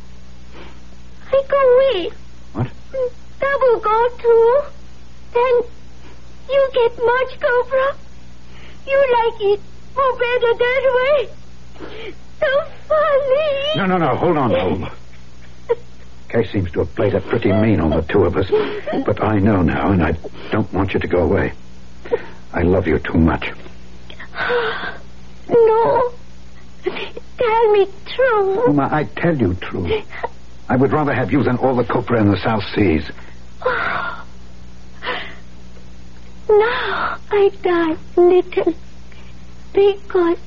[1.30, 2.10] I go away.
[2.54, 2.66] What?
[3.38, 4.60] Taboo go too.
[5.34, 5.54] Then,
[6.48, 7.86] you get much copra.
[8.86, 9.60] You like it
[9.94, 11.28] more better that way.
[12.40, 12.50] So
[12.88, 13.76] funny.
[13.76, 14.16] No, no, no.
[14.16, 14.96] Hold on, Uma.
[16.30, 18.50] Kay seems to have played it pretty mean on the two of us.
[19.04, 20.12] But I know now, and I
[20.50, 21.52] don't want you to go away.
[22.52, 23.52] I love you too much.
[25.48, 26.12] No.
[26.84, 28.66] Tell me true.
[28.68, 30.02] Uma, I tell you true.
[30.68, 33.10] I would rather have you than all the copra in the South Seas.
[36.48, 38.74] Now I die little
[39.72, 40.38] because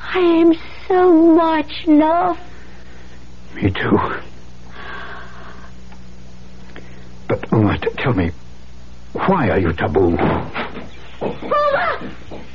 [0.00, 0.54] I am
[0.88, 2.38] so much love.
[3.54, 3.98] Me too.
[7.28, 8.30] But, Uma, t- tell me,
[9.16, 10.10] why are you taboo?
[10.10, 10.52] Mama!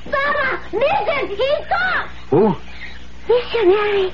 [0.05, 0.59] Mama!
[0.71, 1.27] Listen!
[1.29, 2.09] he's talks!
[2.29, 2.55] Who?
[3.27, 4.13] Missionary,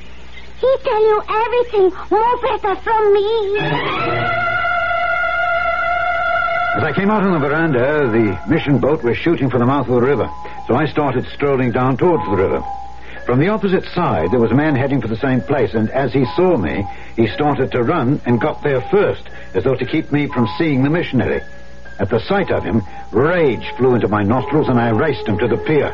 [0.60, 3.60] he tell you everything more better from me.
[6.78, 9.88] As I came out on the veranda, the mission boat was shooting for the mouth
[9.88, 10.30] of the river.
[10.68, 12.64] So I started strolling down towards the river.
[13.26, 16.14] From the opposite side, there was a man heading for the same place, and as
[16.14, 20.12] he saw me, he started to run and got there first, as though to keep
[20.12, 21.42] me from seeing the missionary.
[22.00, 25.48] At the sight of him, rage flew into my nostrils, and I raced him to
[25.48, 25.92] the pier.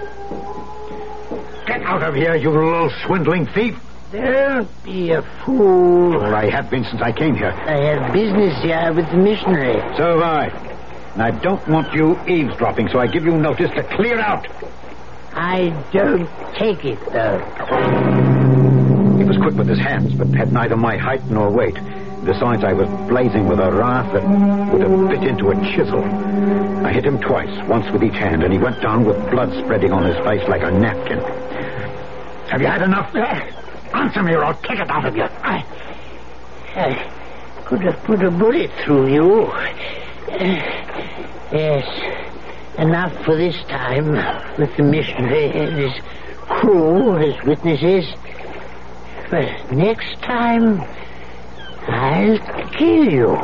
[1.66, 3.80] Get out of here, you little swindling thief!
[4.12, 6.12] Don't be a fool.
[6.12, 7.52] Well, I have been since I came here.
[7.52, 9.80] I have business here with the missionary.
[9.98, 10.48] So have I.
[11.14, 14.46] And I don't want you eavesdropping, so I give you notice to clear out.
[15.34, 17.40] I don't take it, though.
[19.18, 21.78] He was quick with his hands, but had neither my height nor weight.
[22.26, 24.24] Besides, I was blazing with a wrath that
[24.72, 26.04] would have bit into a chisel.
[26.86, 29.92] I hit him twice, once with each hand, and he went down with blood spreading
[29.92, 31.20] on his face like a napkin.
[32.50, 33.14] Have you had enough?
[33.94, 35.24] Answer me or I'll take it out of you.
[35.24, 35.66] I,
[36.76, 39.44] I could have put a bullet through you.
[39.44, 39.68] Uh,
[41.52, 41.86] yes,
[42.78, 44.12] enough for this time
[44.58, 45.94] with the missionary and his
[46.48, 48.06] crew as witnesses.
[49.30, 50.84] But next time,
[51.88, 52.38] I'll
[52.72, 53.36] kill you.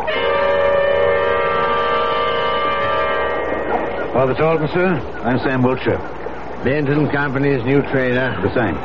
[4.14, 5.22] Father Tarleton, sir.
[5.24, 5.98] I'm Sam Wiltshire.
[6.64, 8.38] Benton Company's new trader.
[8.42, 8.76] The same.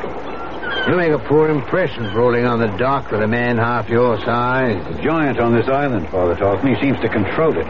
[0.89, 4.85] You make a poor impression rolling on the dock with a man half your size.
[4.87, 6.75] A giant on this island, Father Tarleton.
[6.75, 7.67] He seems to control it.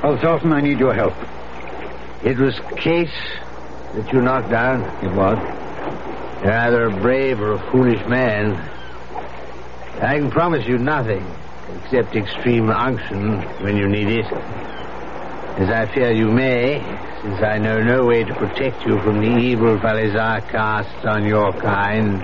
[0.00, 1.14] Father Tarleton, I need your help.
[2.24, 3.12] It was Case
[3.94, 4.82] that you knocked down.
[5.04, 5.38] It was.
[6.42, 8.71] You're either a brave or a foolish man.
[10.02, 11.24] I can promise you nothing
[11.76, 14.26] except extreme unction when you need it.
[14.26, 16.80] As I fear you may,
[17.22, 21.52] since I know no way to protect you from the evil Falesa casts on your
[21.52, 22.20] kind.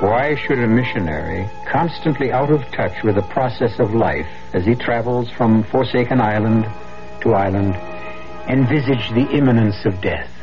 [0.00, 4.74] Why should a missionary, constantly out of touch with the process of life as he
[4.74, 6.64] travels from forsaken island
[7.20, 7.74] to island,
[8.48, 10.33] envisage the imminence of death?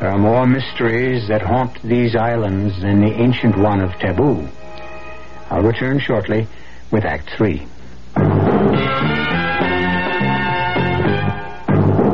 [0.00, 4.46] There are more mysteries that haunt these islands than the ancient one of Taboo.
[5.48, 6.46] I'll return shortly
[6.90, 7.66] with Act Three.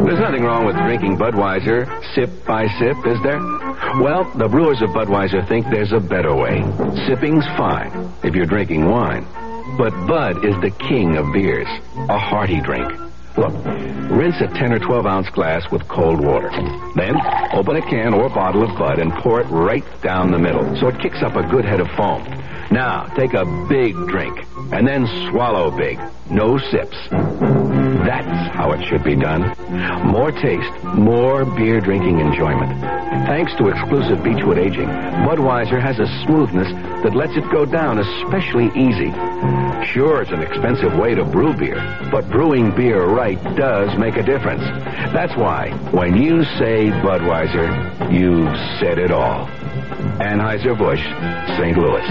[0.04, 3.40] There's nothing wrong with drinking Budweiser sip by sip, is there?
[4.00, 6.62] Well, the brewers of Budweiser think there's a better way.
[7.06, 9.26] Sipping's fine if you're drinking wine.
[9.76, 13.01] But Bud is the king of beers, a hearty drink.
[13.36, 13.54] Look,
[14.10, 16.50] rinse a 10 or 12 ounce glass with cold water.
[16.94, 17.16] Then
[17.52, 20.88] open a can or bottle of Bud and pour it right down the middle so
[20.88, 22.22] it kicks up a good head of foam.
[22.70, 24.38] Now, take a big drink
[24.72, 25.98] and then swallow big.
[26.30, 26.96] No sips.
[28.04, 29.42] That's how it should be done.
[30.10, 32.80] More taste, more beer drinking enjoyment.
[33.26, 36.66] Thanks to exclusive Beechwood aging, Budweiser has a smoothness
[37.04, 39.12] that lets it go down especially easy.
[39.92, 41.76] Sure, it's an expensive way to brew beer,
[42.10, 44.62] but brewing beer right does make a difference.
[45.12, 49.46] That's why, when you say Budweiser, you've said it all.
[50.18, 51.02] Anheuser-Busch,
[51.56, 51.76] St.
[51.78, 52.06] Louis.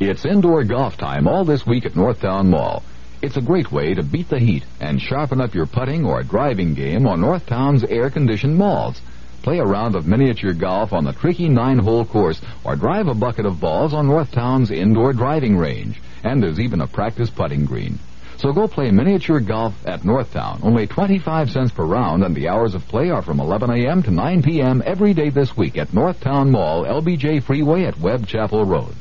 [0.00, 2.82] It's indoor golf time all this week at Northtown Mall.
[3.22, 6.74] It's a great way to beat the heat and sharpen up your putting or driving
[6.74, 9.00] game on Northtown's air-conditioned malls.
[9.42, 13.46] Play a round of miniature golf on the tricky nine-hole course or drive a bucket
[13.46, 16.02] of balls on Northtown's indoor driving range.
[16.24, 18.00] And there's even a practice putting green.
[18.38, 20.64] So go play miniature golf at Northtown.
[20.64, 24.02] Only 25 cents per round and the hours of play are from 11 a.m.
[24.02, 24.82] to 9 p.m.
[24.84, 28.96] every day this week at Northtown Mall, LBJ Freeway at Webb Chapel Road.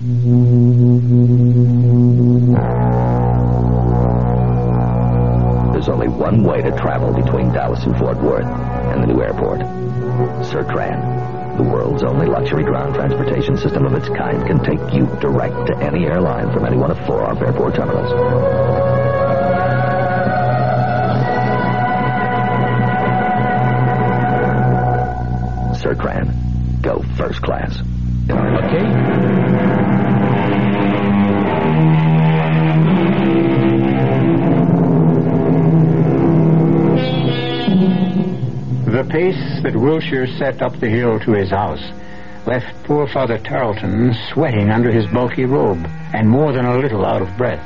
[0.00, 0.08] There's
[5.90, 9.60] only one way to travel between Dallas and Fort Worth and the new airport.
[10.48, 15.66] Surtran, the world's only luxury ground transportation system of its kind, can take you direct
[15.66, 18.10] to any airline from any one of four off airport terminals.
[25.82, 26.80] Surtran.
[26.80, 27.82] Go first class.
[39.62, 41.82] That Wiltshire set up the hill to his house
[42.46, 47.20] left poor Father Tarleton sweating under his bulky robe and more than a little out
[47.20, 47.64] of breath.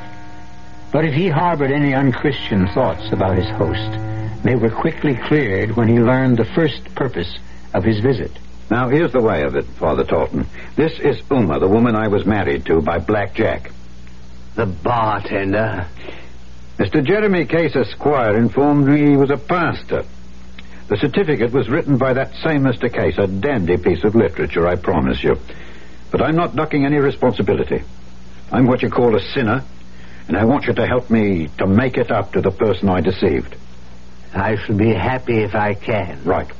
[0.91, 5.87] But if he harbored any unchristian thoughts about his host, they were quickly cleared when
[5.87, 7.37] he learned the first purpose
[7.73, 8.31] of his visit.
[8.69, 10.47] Now, here's the way of it, Father Tarleton.
[10.75, 13.71] This is Uma, the woman I was married to by Black Jack.
[14.55, 15.87] The bartender?
[16.77, 17.03] Mr.
[17.03, 20.03] Jeremy Case Esquire informed me he was a pastor.
[20.87, 22.93] The certificate was written by that same Mr.
[22.93, 25.39] Case, a dandy piece of literature, I promise you.
[26.11, 27.81] But I'm not ducking any responsibility.
[28.51, 29.63] I'm what you call a sinner,
[30.27, 33.01] and I want you to help me to make it up to the person I
[33.01, 33.55] deceived.
[34.33, 36.23] I shall be happy if I can.
[36.23, 36.51] Right.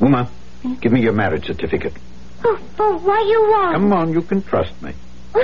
[0.00, 0.28] Uma,
[0.80, 1.94] give me your marriage certificate.
[2.44, 3.74] Oh, oh, why you want?
[3.74, 4.92] Come on, you can trust me.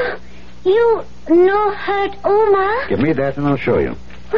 [0.65, 2.87] You no hurt Uma.
[2.89, 3.97] Give me that and I'll show you.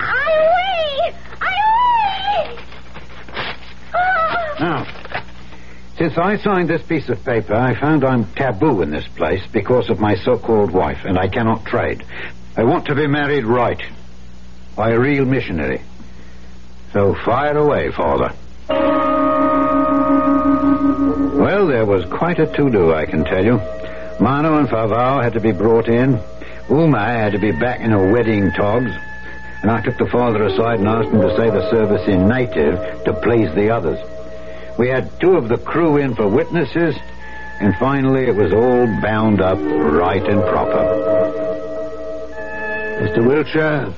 [0.00, 1.14] I wait.
[4.58, 4.86] Now,
[5.96, 9.90] since I signed this piece of paper, I found I'm taboo in this place because
[9.90, 12.04] of my so-called wife, and I cannot trade.
[12.56, 13.82] I want to be married right
[14.74, 15.82] by a real missionary.
[16.92, 18.32] So fire away, Father.
[21.38, 23.60] Well, there was quite a to-do, I can tell you.
[24.20, 26.18] Mano and Faavao had to be brought in.
[26.70, 28.90] Uma had to be back in her wedding togs.
[29.66, 33.02] And I took the father aside and asked him to say the service in native
[33.02, 33.98] to please the others.
[34.78, 36.94] We had two of the crew in for witnesses,
[37.58, 40.84] and finally it was all bound up right and proper.
[43.02, 43.26] Mr.
[43.26, 43.92] Wiltshire,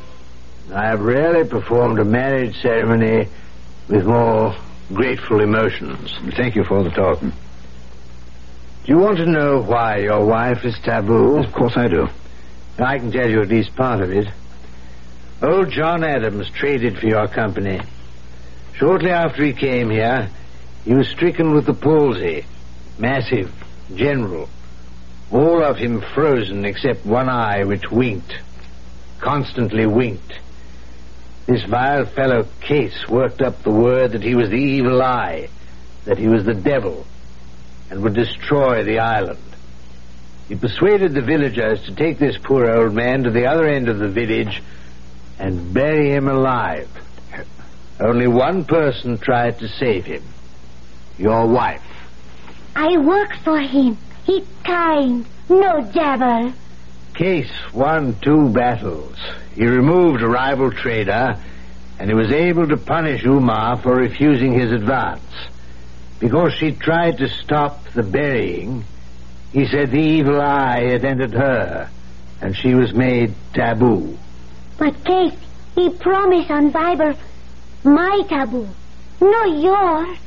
[0.72, 3.28] I have rarely performed a marriage ceremony
[3.90, 4.56] with more
[4.94, 6.18] grateful emotions.
[6.34, 7.34] Thank you, Father Tarleton.
[8.86, 11.36] Do you want to know why your wife is taboo?
[11.36, 12.08] Of course I do.
[12.78, 14.28] I can tell you at least part of it.
[15.40, 17.80] Old John Adams traded for your company.
[18.74, 20.30] Shortly after he came here,
[20.84, 22.44] he was stricken with the palsy.
[22.98, 23.52] Massive,
[23.94, 24.48] general.
[25.30, 28.36] All of him frozen except one eye which winked.
[29.20, 30.32] Constantly winked.
[31.46, 35.48] This vile fellow Case worked up the word that he was the evil eye,
[36.04, 37.06] that he was the devil,
[37.90, 39.38] and would destroy the island.
[40.48, 43.98] He persuaded the villagers to take this poor old man to the other end of
[43.98, 44.62] the village
[45.38, 46.88] and bury him alive.
[48.00, 50.22] Only one person tried to save him.
[51.18, 51.82] Your wife.
[52.76, 53.98] I work for him.
[54.24, 55.26] He kind.
[55.48, 56.52] No devil.
[57.14, 59.16] Case won two battles.
[59.54, 61.36] He removed a rival trader,
[61.98, 65.22] and he was able to punish Uma for refusing his advance.
[66.20, 68.84] Because she tried to stop the burying,
[69.52, 71.90] he said the evil eye had entered her,
[72.40, 74.16] and she was made taboo.
[74.78, 75.34] But Case,
[75.74, 77.14] he promised on Bible
[77.84, 78.68] my taboo,
[79.20, 80.18] not yours.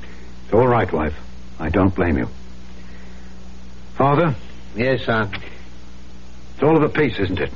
[0.45, 1.15] It's all right, wife.
[1.59, 2.27] I don't blame you.
[3.95, 4.35] Father?
[4.75, 5.33] Yes, son.
[6.53, 7.51] It's all of a piece, isn't it?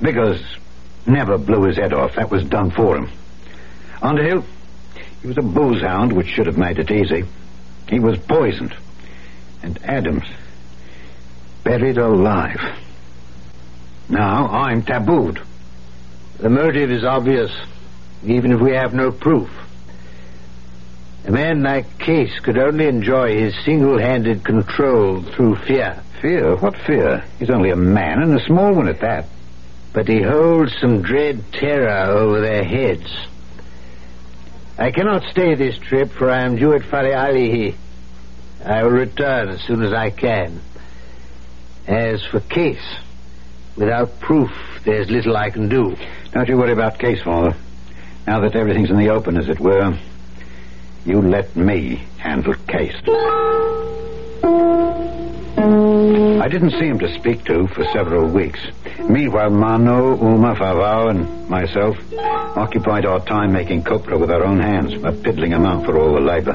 [0.00, 0.42] Vigours
[1.06, 2.14] never blew his head off.
[2.16, 3.10] That was done for him.
[4.00, 4.44] Underhill,
[5.20, 7.24] he was a booze hound, which should have made it easy.
[7.88, 8.74] He was poisoned.
[9.62, 10.24] And Adams,
[11.62, 12.60] buried alive.
[14.08, 15.40] Now I'm tabooed.
[16.42, 17.52] The motive is obvious,
[18.24, 19.48] even if we have no proof.
[21.24, 26.02] A man like Case could only enjoy his single-handed control through fear.
[26.20, 26.56] Fear?
[26.56, 27.24] What fear?
[27.38, 29.26] He's only a man, and a small one at that.
[29.92, 33.06] But he holds some dread terror over their heads.
[34.76, 37.76] I cannot stay this trip, for I am due at Fari Alihi.
[38.64, 40.60] I will return as soon as I can.
[41.86, 42.96] As for Case,
[43.76, 44.50] without proof,
[44.84, 45.96] there's little I can do.
[46.32, 47.54] Don't you worry about Case, Father.
[48.26, 49.98] Now that everything's in the open, as it were,
[51.04, 52.96] you let me handle Case.
[56.42, 58.58] I didn't see him to speak to for several weeks.
[58.98, 61.98] Meanwhile, Mano, Uma, Faavao, and myself
[62.56, 66.20] occupied our time making copra with our own hands, a piddling amount for all the
[66.20, 66.54] labor.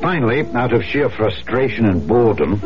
[0.00, 2.60] Finally, out of sheer frustration and boredom,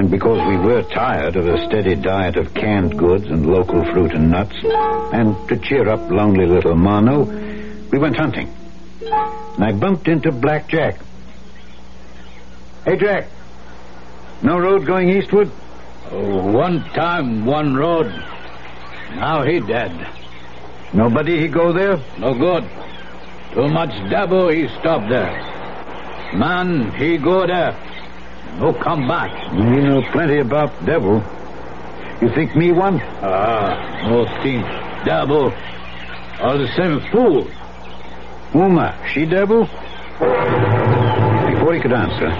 [0.00, 4.12] and because we were tired of a steady diet of canned goods and local fruit
[4.12, 4.56] and nuts,
[5.12, 7.24] and to cheer up lonely little Mano,
[7.90, 8.50] we went hunting.
[9.02, 10.96] And I bumped into Black Jack.
[12.86, 13.26] Hey, Jack.
[14.42, 15.50] No road going eastward?
[16.10, 18.06] Oh, one time, one road.
[19.16, 19.92] Now he dead.
[20.94, 21.98] Nobody he go there?
[22.18, 22.64] No good.
[23.52, 25.30] Too much devil he stop there.
[26.32, 27.76] Man, he go there.
[28.58, 29.52] No come back.
[29.52, 31.22] You know plenty about devil.
[32.20, 33.00] You think me one?
[33.22, 34.64] Ah, no think
[35.04, 35.52] devil.
[36.40, 37.48] All the same fool.
[38.54, 39.64] Uma, she devil?
[41.50, 42.30] Before he could answer,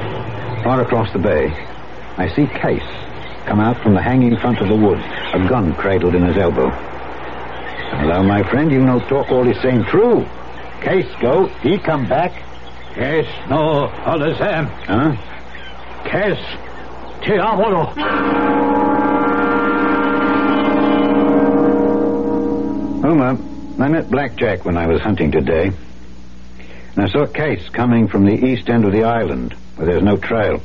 [0.63, 1.49] far across the bay,
[2.17, 2.83] I see Case
[3.47, 6.69] come out from the hanging front of the wood, a gun cradled in his elbow.
[6.71, 8.71] Hello, my friend.
[8.71, 10.27] You no talk all the same true.
[10.81, 11.47] Case go.
[11.63, 12.33] He come back.
[12.95, 14.67] Case no all the same.
[14.87, 15.17] Huh?
[16.05, 16.59] Case
[17.23, 17.93] te amo.
[23.03, 25.73] Uma, oh, I met Blackjack when I was hunting today.
[26.95, 30.17] And I saw Case coming from the east end of the island, where there's no
[30.17, 30.63] trail.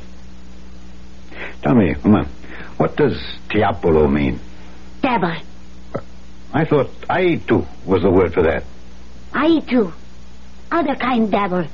[1.62, 2.26] Tell me, oh, Uma,
[2.76, 3.16] what does
[3.48, 4.38] Tiapolo mean?
[5.02, 5.34] Devil.
[6.52, 8.64] I thought Aitu was the word for that.
[9.32, 9.92] Aitu.
[10.70, 11.66] Other kind devil.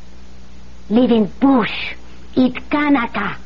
[0.91, 1.95] Live in bush.
[2.35, 3.37] Eat kanaka.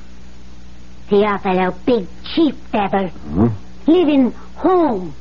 [1.08, 3.08] Tiapolo, big chief devil.
[3.08, 3.48] Huh?
[3.48, 3.90] Hmm?
[3.90, 5.14] Live in home.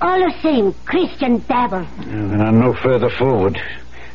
[0.00, 1.86] All the same, Christian devil.
[1.98, 3.60] And I'm no further forward.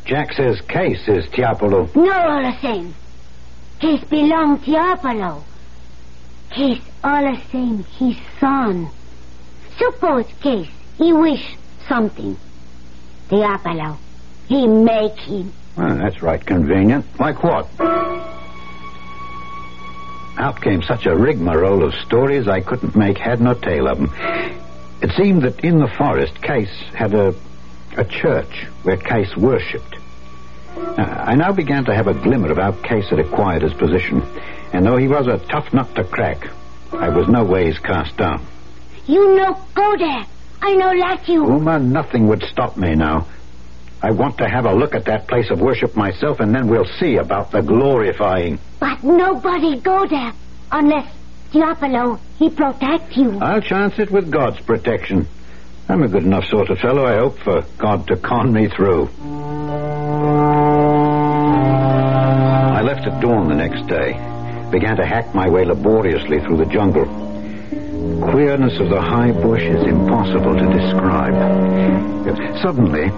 [0.05, 1.93] Jack says Case is Tiapolo.
[1.95, 2.95] No, all the same.
[3.79, 5.43] Case belong Tiapolo.
[6.49, 8.89] Case all the same, his son.
[9.77, 11.55] Suppose Case, he wish
[11.87, 12.37] something.
[13.29, 13.97] Tiapolo,
[14.47, 15.53] he make him.
[15.77, 17.05] Well, that's right convenient.
[17.19, 17.67] Like what?
[20.37, 24.11] Out came such a rigmarole of stories I couldn't make head nor tail of them.
[25.01, 27.33] It seemed that in the forest, Case had a,
[27.97, 29.97] a church where Case worshipped.
[30.97, 34.23] Now, I now began to have a glimmer of how Case had acquired his position,
[34.73, 36.49] and though he was a tough nut to crack,
[36.91, 38.45] I was no ways cast down.
[39.05, 40.25] You no go there.
[40.61, 41.45] I no like you.
[41.45, 43.27] Uma, nothing would stop me now.
[44.05, 46.85] I want to have a look at that place of worship myself, and then we'll
[46.99, 48.59] see about the glorifying.
[48.79, 50.31] But nobody go there
[50.71, 51.11] unless
[51.51, 53.39] Tiapolo, he protect you.
[53.39, 55.27] I'll chance it with God's protection.
[55.89, 59.09] I'm a good enough sort of fellow, I hope, for God to con me through.
[62.77, 64.13] I left at dawn the next day,
[64.69, 67.05] began to hack my way laboriously through the jungle.
[67.05, 71.33] The Queerness of the high bush is impossible to describe.
[72.61, 73.11] Suddenly,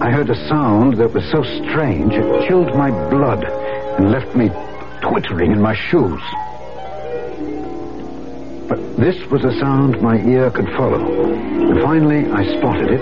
[0.00, 4.50] I heard a sound that was so strange it chilled my blood and left me
[5.00, 6.20] twittering in my shoes.
[8.68, 13.00] But this was a sound my ear could follow, and finally I spotted it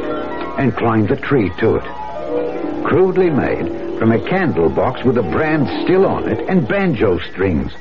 [0.59, 2.85] and climbed the tree to it.
[2.85, 7.72] Crudely made from a candle box with a brand still on it and banjo strings.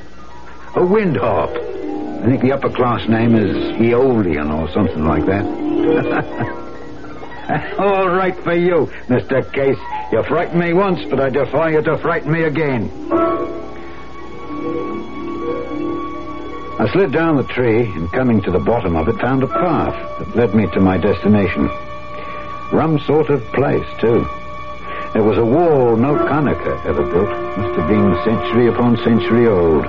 [0.76, 1.52] A wind harp.
[1.52, 6.66] I think the upper class name is Aeolian or something like that.
[7.80, 9.41] All right for you, Mr.
[9.52, 9.80] Case.
[10.12, 12.91] You frightened me once, but I defy you to frighten me again.
[16.80, 20.20] I slid down the tree and coming to the bottom of it found a path
[20.20, 21.68] that led me to my destination.
[22.72, 24.28] Rum sort of place, too.
[25.14, 27.58] There was a wall no Kanaka ever built.
[27.58, 29.88] Must have been century upon century old,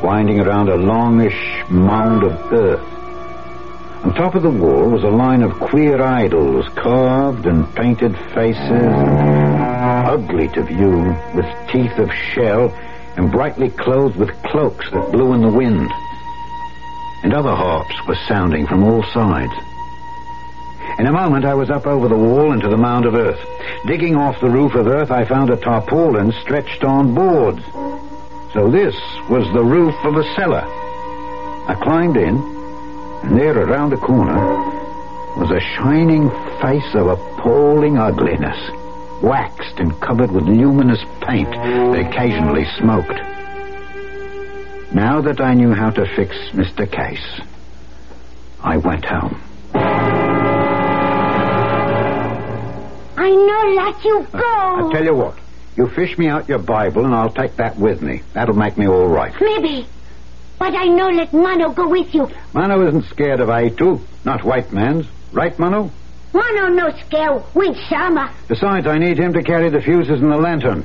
[0.00, 2.99] winding around a longish mound of earth.
[4.02, 8.94] On top of the wall was a line of queer idols, carved and painted faces,
[10.06, 12.74] ugly to view, with teeth of shell,
[13.16, 15.90] and brightly clothed with cloaks that blew in the wind.
[17.22, 19.52] And other harps were sounding from all sides.
[20.98, 23.40] In a moment, I was up over the wall into the mound of earth.
[23.86, 27.62] Digging off the roof of earth, I found a tarpaulin stretched on boards.
[28.54, 28.94] So this
[29.28, 30.64] was the roof of a cellar.
[31.68, 32.59] I climbed in,
[33.24, 34.38] there around the corner
[35.36, 36.28] was a shining
[36.60, 38.58] face of appalling ugliness,
[39.22, 43.20] waxed and covered with luminous paint that occasionally smoked.
[44.94, 46.90] Now that I knew how to fix Mr.
[46.90, 47.40] Case,
[48.62, 49.40] I went home.
[53.16, 54.88] I no let you uh, go.
[54.88, 55.38] I tell you what,
[55.76, 58.22] you fish me out your Bible and I'll take that with me.
[58.34, 59.32] That'll make me all right.
[59.40, 59.86] Maybe.
[60.60, 62.30] But I no let Mano go with you.
[62.52, 65.06] Mano isn't scared of Aitu, not white man's.
[65.32, 65.90] Right, Mano?
[66.34, 68.30] Mano no scare with Sama.
[68.46, 70.84] Besides, I need him to carry the fuses and the lantern.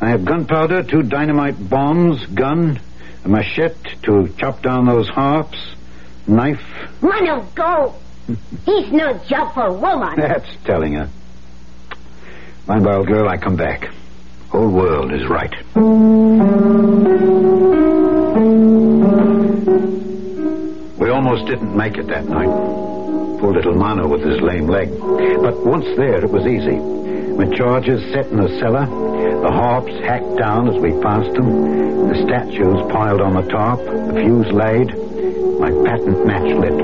[0.00, 2.80] I have gunpowder, two dynamite bombs, gun,
[3.22, 5.58] a machete to chop down those harps,
[6.26, 6.64] knife.
[7.02, 7.94] Mano go.
[8.64, 10.14] He's no job for woman.
[10.16, 11.10] That's telling her.
[12.66, 13.90] Mind, my old girl, I come back.
[14.48, 15.52] Whole world is right.
[21.46, 22.50] Didn't make it that night.
[23.38, 24.90] Poor little Mano with his lame leg.
[24.98, 26.78] But once there, it was easy.
[27.36, 32.16] With charges set in the cellar, the harps hacked down as we passed them, the
[32.26, 34.88] statues piled on the top, the fuse laid,
[35.60, 36.80] my patent match lit.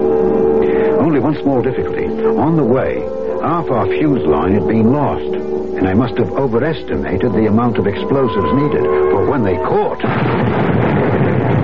[1.00, 2.06] Only one small difficulty.
[2.06, 3.00] On the way,
[3.42, 7.86] half our fuse line had been lost, and I must have overestimated the amount of
[7.86, 8.84] explosives needed.
[9.10, 9.98] For when they caught.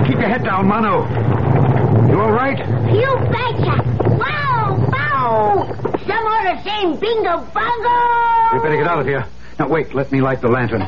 [0.07, 1.88] Keep your head down, Mano.
[2.09, 2.57] You all right?
[2.57, 3.83] You betcha!
[4.17, 4.87] Wow!
[4.91, 5.67] Wow!
[6.07, 8.53] Some more the same bingo bongo!
[8.53, 9.25] We better get out of here.
[9.59, 9.93] Now, wait.
[9.93, 10.79] Let me light the lantern.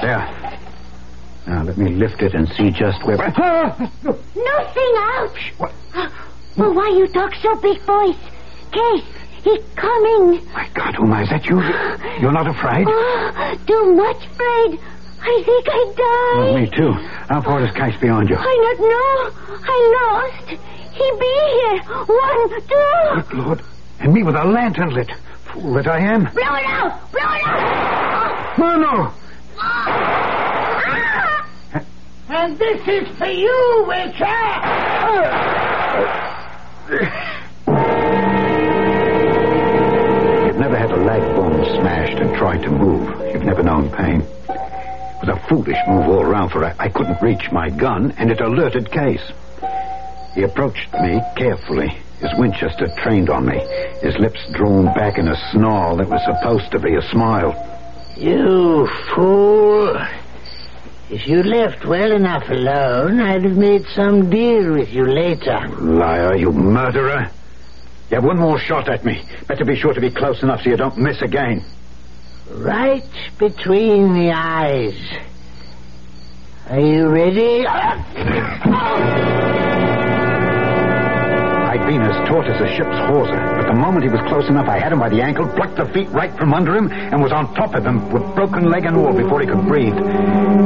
[0.00, 0.56] There.
[1.46, 3.16] Now, let me lift it and see just where...
[3.18, 5.52] Nothing, ouch!
[6.56, 8.16] Well, why you talk so big voice?
[8.72, 9.04] Case,
[9.44, 10.44] he's coming.
[10.52, 11.60] My God, Uma, is that you?
[12.20, 12.86] You're not afraid?
[12.88, 14.80] Oh, too much afraid.
[15.22, 16.34] I think I die.
[16.34, 16.92] Oh, me too.
[17.28, 18.36] How far does Case beyond you?
[18.36, 19.32] I not know.
[19.64, 20.48] I lost.
[20.92, 21.78] He be here.
[22.06, 23.28] One, two.
[23.28, 23.60] Good Lord.
[24.00, 25.10] And me with a lantern lit.
[25.44, 26.24] Fool that I am.
[26.24, 27.12] Blow it out!
[27.12, 28.58] Blow it out!
[28.58, 29.12] No, no.
[29.58, 31.46] Ah!
[32.28, 34.24] And this is for you, Witcher!
[40.46, 43.08] You've never had a leg bone smashed and tried to move.
[43.32, 44.22] You've never known pain.
[45.22, 48.30] It was a foolish move all round, for I, I couldn't reach my gun, and
[48.30, 49.32] it alerted Case.
[50.34, 51.88] He approached me carefully,
[52.20, 53.58] his Winchester trained on me,
[54.00, 57.52] his lips drawn back in a snarl that was supposed to be a smile.
[58.16, 59.96] You fool.
[61.10, 65.68] If you left well enough alone, I'd have made some deal with you later.
[65.80, 67.30] Liar, you murderer.
[68.10, 69.22] You have one more shot at me.
[69.48, 71.64] Better be sure to be close enough so you don't miss again.
[72.50, 73.04] Right
[73.38, 74.98] between the eyes.
[76.68, 77.64] Are you ready?
[81.66, 84.68] I'd been as taut as a ship's hawser, but the moment he was close enough,
[84.68, 87.30] I had him by the ankle, plucked the feet right from under him, and was
[87.30, 89.94] on top of him with broken leg and all before he could breathe.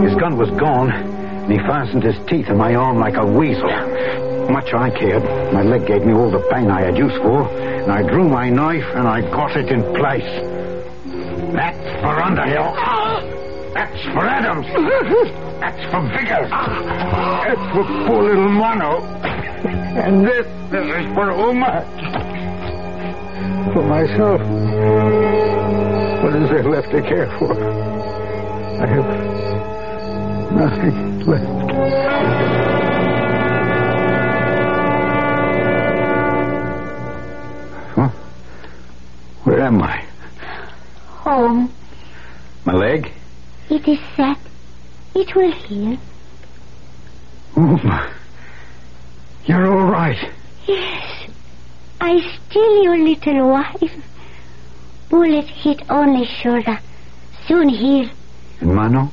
[0.02, 3.68] His gun was gone, and he fastened his teeth in my arm like a weasel.
[4.50, 5.22] Much I cared.
[5.52, 8.48] My leg gave me all the pain I had use for, and I drew my
[8.48, 10.53] knife and I got it in place.
[11.54, 12.74] That's for Underhill.
[13.74, 14.66] That's for Adams.
[15.60, 16.50] That's for Vigours.
[16.50, 17.44] Ah.
[17.46, 19.00] That's for poor little Mano.
[19.64, 21.86] And this, this is for Uma.
[23.72, 24.40] For myself.
[26.24, 27.54] What is there left to care for?
[28.82, 29.06] I have
[30.52, 31.64] nothing left.
[39.44, 40.04] Where am I?
[41.24, 41.72] Home.
[42.66, 43.10] My leg?
[43.70, 44.36] It is set.
[45.14, 45.96] It will heal.
[47.56, 48.12] Uma.
[49.46, 50.18] You're all right.
[50.68, 51.30] Yes.
[51.98, 53.92] I still your little wife.
[55.08, 56.78] Bullet hit only shoulder.
[57.46, 58.10] Soon heal.
[58.60, 59.10] And Mano?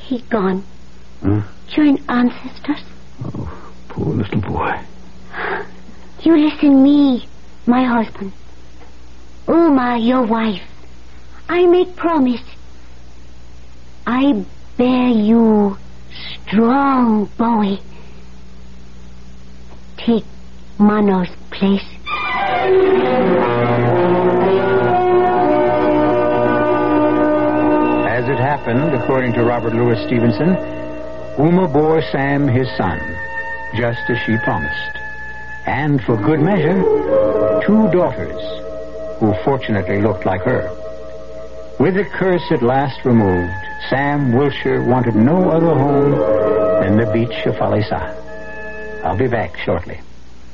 [0.00, 0.62] He gone.
[1.24, 1.40] Huh?
[1.68, 2.82] Join ancestors.
[3.24, 4.78] Oh, poor little boy.
[6.20, 7.26] You listen me,
[7.64, 8.32] my husband.
[9.48, 10.69] Uma, your wife.
[11.52, 12.44] I make promise.
[14.06, 14.44] I
[14.76, 15.76] bear you
[16.46, 17.76] strong boy.
[19.96, 20.24] Take
[20.78, 21.82] Mano's place.
[28.06, 30.50] As it happened, according to Robert Louis Stevenson,
[31.36, 33.00] Uma bore Sam his son,
[33.74, 34.98] just as she promised.
[35.66, 36.80] And for good measure,
[37.66, 38.40] two daughters,
[39.18, 40.70] who fortunately looked like her.
[41.80, 43.50] With the curse at last removed,
[43.88, 46.10] Sam Wiltshire wanted no other home
[46.82, 49.02] than the beach of Falesa.
[49.02, 49.98] I'll be back shortly.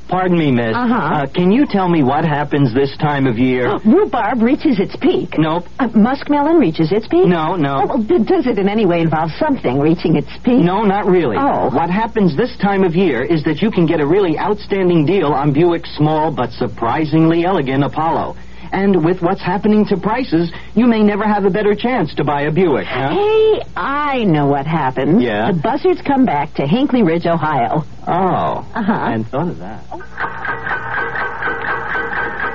[0.09, 0.73] Pardon me, miss.
[0.77, 0.95] Uh-huh.
[0.95, 3.77] Uh, can you tell me what happens this time of year?
[3.85, 5.37] Rhubarb reaches its peak.
[5.37, 5.65] Nope.
[5.81, 7.27] Uh, muskmelon reaches its peak?
[7.27, 7.81] No, no.
[7.83, 10.63] Oh, well, d- does it in any way involve something reaching its peak?
[10.63, 11.37] No, not really.
[11.37, 11.71] Oh.
[11.75, 15.33] What happens this time of year is that you can get a really outstanding deal
[15.33, 18.37] on Buick's small but surprisingly elegant Apollo.
[18.73, 22.43] And with what's happening to prices, you may never have a better chance to buy
[22.43, 23.11] a Buick, huh?
[23.11, 25.23] Hey, I know what happens.
[25.23, 25.53] Yeah?
[25.53, 27.85] The buzzards come back to Hinckley Ridge, Ohio.
[28.07, 28.13] Oh.
[28.75, 28.93] Uh-huh.
[28.93, 29.85] I hadn't thought of that.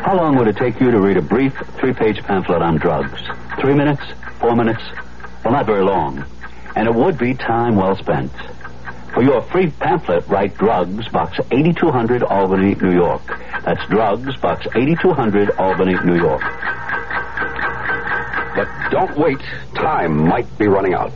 [0.04, 3.22] How long would it take you to read a brief three-page pamphlet on drugs?
[3.60, 4.02] Three minutes?
[4.40, 4.82] Four minutes?
[5.44, 6.26] Well, not very long.
[6.76, 8.32] And it would be time well spent.
[9.14, 13.22] For your free pamphlet, write Drugs, Box 8200, Albany, New York.
[13.66, 16.42] That's Drugs, Box 8200, Albany, New York.
[18.56, 19.40] But don't wait.
[19.76, 21.12] Time might be running out.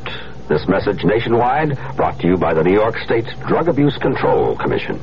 [0.49, 4.99] This message nationwide brought to you by the New York State Drug Abuse Control Commission.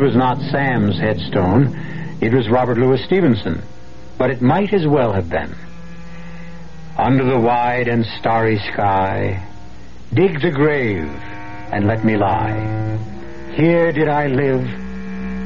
[0.00, 2.18] Was not Sam's headstone.
[2.20, 3.62] It was Robert Louis Stevenson.
[4.18, 5.54] But it might as well have been.
[6.96, 9.46] Under the wide and starry sky,
[10.12, 11.08] dig the grave
[11.72, 12.98] and let me lie.
[13.54, 14.64] Here did I live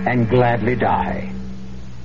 [0.07, 1.33] and gladly die,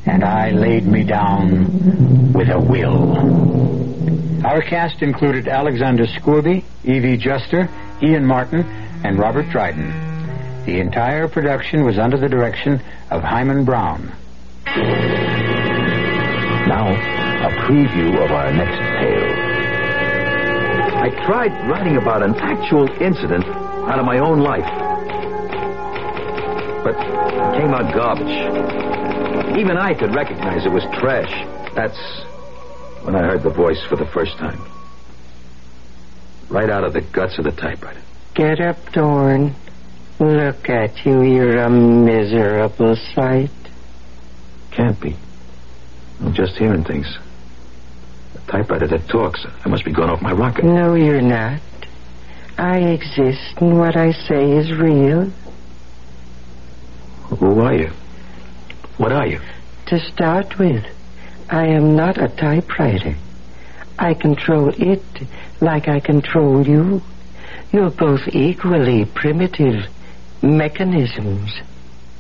[0.06, 4.46] and I laid me down with a will.
[4.46, 7.70] Our cast included Alexander Scourby, Evie Juster,
[8.02, 8.62] Ian Martin,
[9.04, 10.09] and Robert Dryden.
[10.70, 14.14] The entire production was under the direction of Himan Brown.
[16.68, 19.34] Now, a preview of our next tale.
[20.96, 24.70] I tried writing about an actual incident out of my own life.
[26.84, 29.58] But it came out garbage.
[29.58, 31.34] Even I could recognize it was trash.
[31.74, 31.98] That's
[33.04, 34.62] when I heard the voice for the first time.
[36.48, 38.04] Right out of the guts of the typewriter.
[38.36, 39.56] Get up, Dorn.
[40.20, 41.22] Look at you.
[41.22, 43.52] You're a miserable sight.
[44.72, 45.16] Can't be.
[46.20, 47.18] I'm just hearing things.
[48.36, 49.46] A typewriter that talks.
[49.64, 50.64] I must be going off my rocker.
[50.64, 51.62] No, you're not.
[52.58, 55.32] I exist, and what I say is real.
[57.40, 57.92] Who are you?
[58.98, 59.40] What are you?
[59.88, 60.84] To start with,
[61.50, 63.16] I am not a typewriter.
[63.98, 65.04] I control it
[65.62, 67.02] like I control you.
[67.72, 69.86] You're both equally primitive
[70.42, 71.52] mechanisms.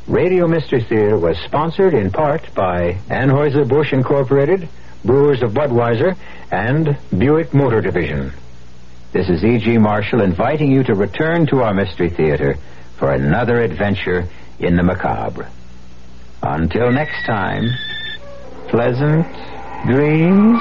[0.07, 4.67] Radio Mystery Theater was sponsored in part by Anheuser-Busch Incorporated,
[5.05, 6.15] Brewers of Budweiser,
[6.51, 8.34] and Buick Motor Division.
[9.11, 9.78] This is E.G.
[9.78, 12.57] Marshall inviting you to return to our Mystery Theater
[12.97, 14.28] for another adventure
[14.59, 15.49] in the macabre.
[16.41, 17.70] Until next time,
[18.70, 19.26] pleasant
[19.88, 20.59] dreams.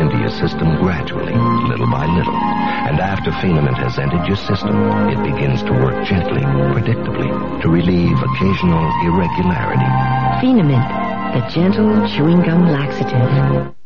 [0.00, 1.34] Into your system gradually,
[1.68, 2.34] little by little.
[2.34, 4.74] And after Feen-a-mint has entered your system,
[5.10, 7.28] it begins to work gently, predictably,
[7.60, 10.40] to relieve occasional irregularity.
[10.40, 10.88] Feen-a-mint,
[11.34, 13.76] the gentle chewing gum laxative.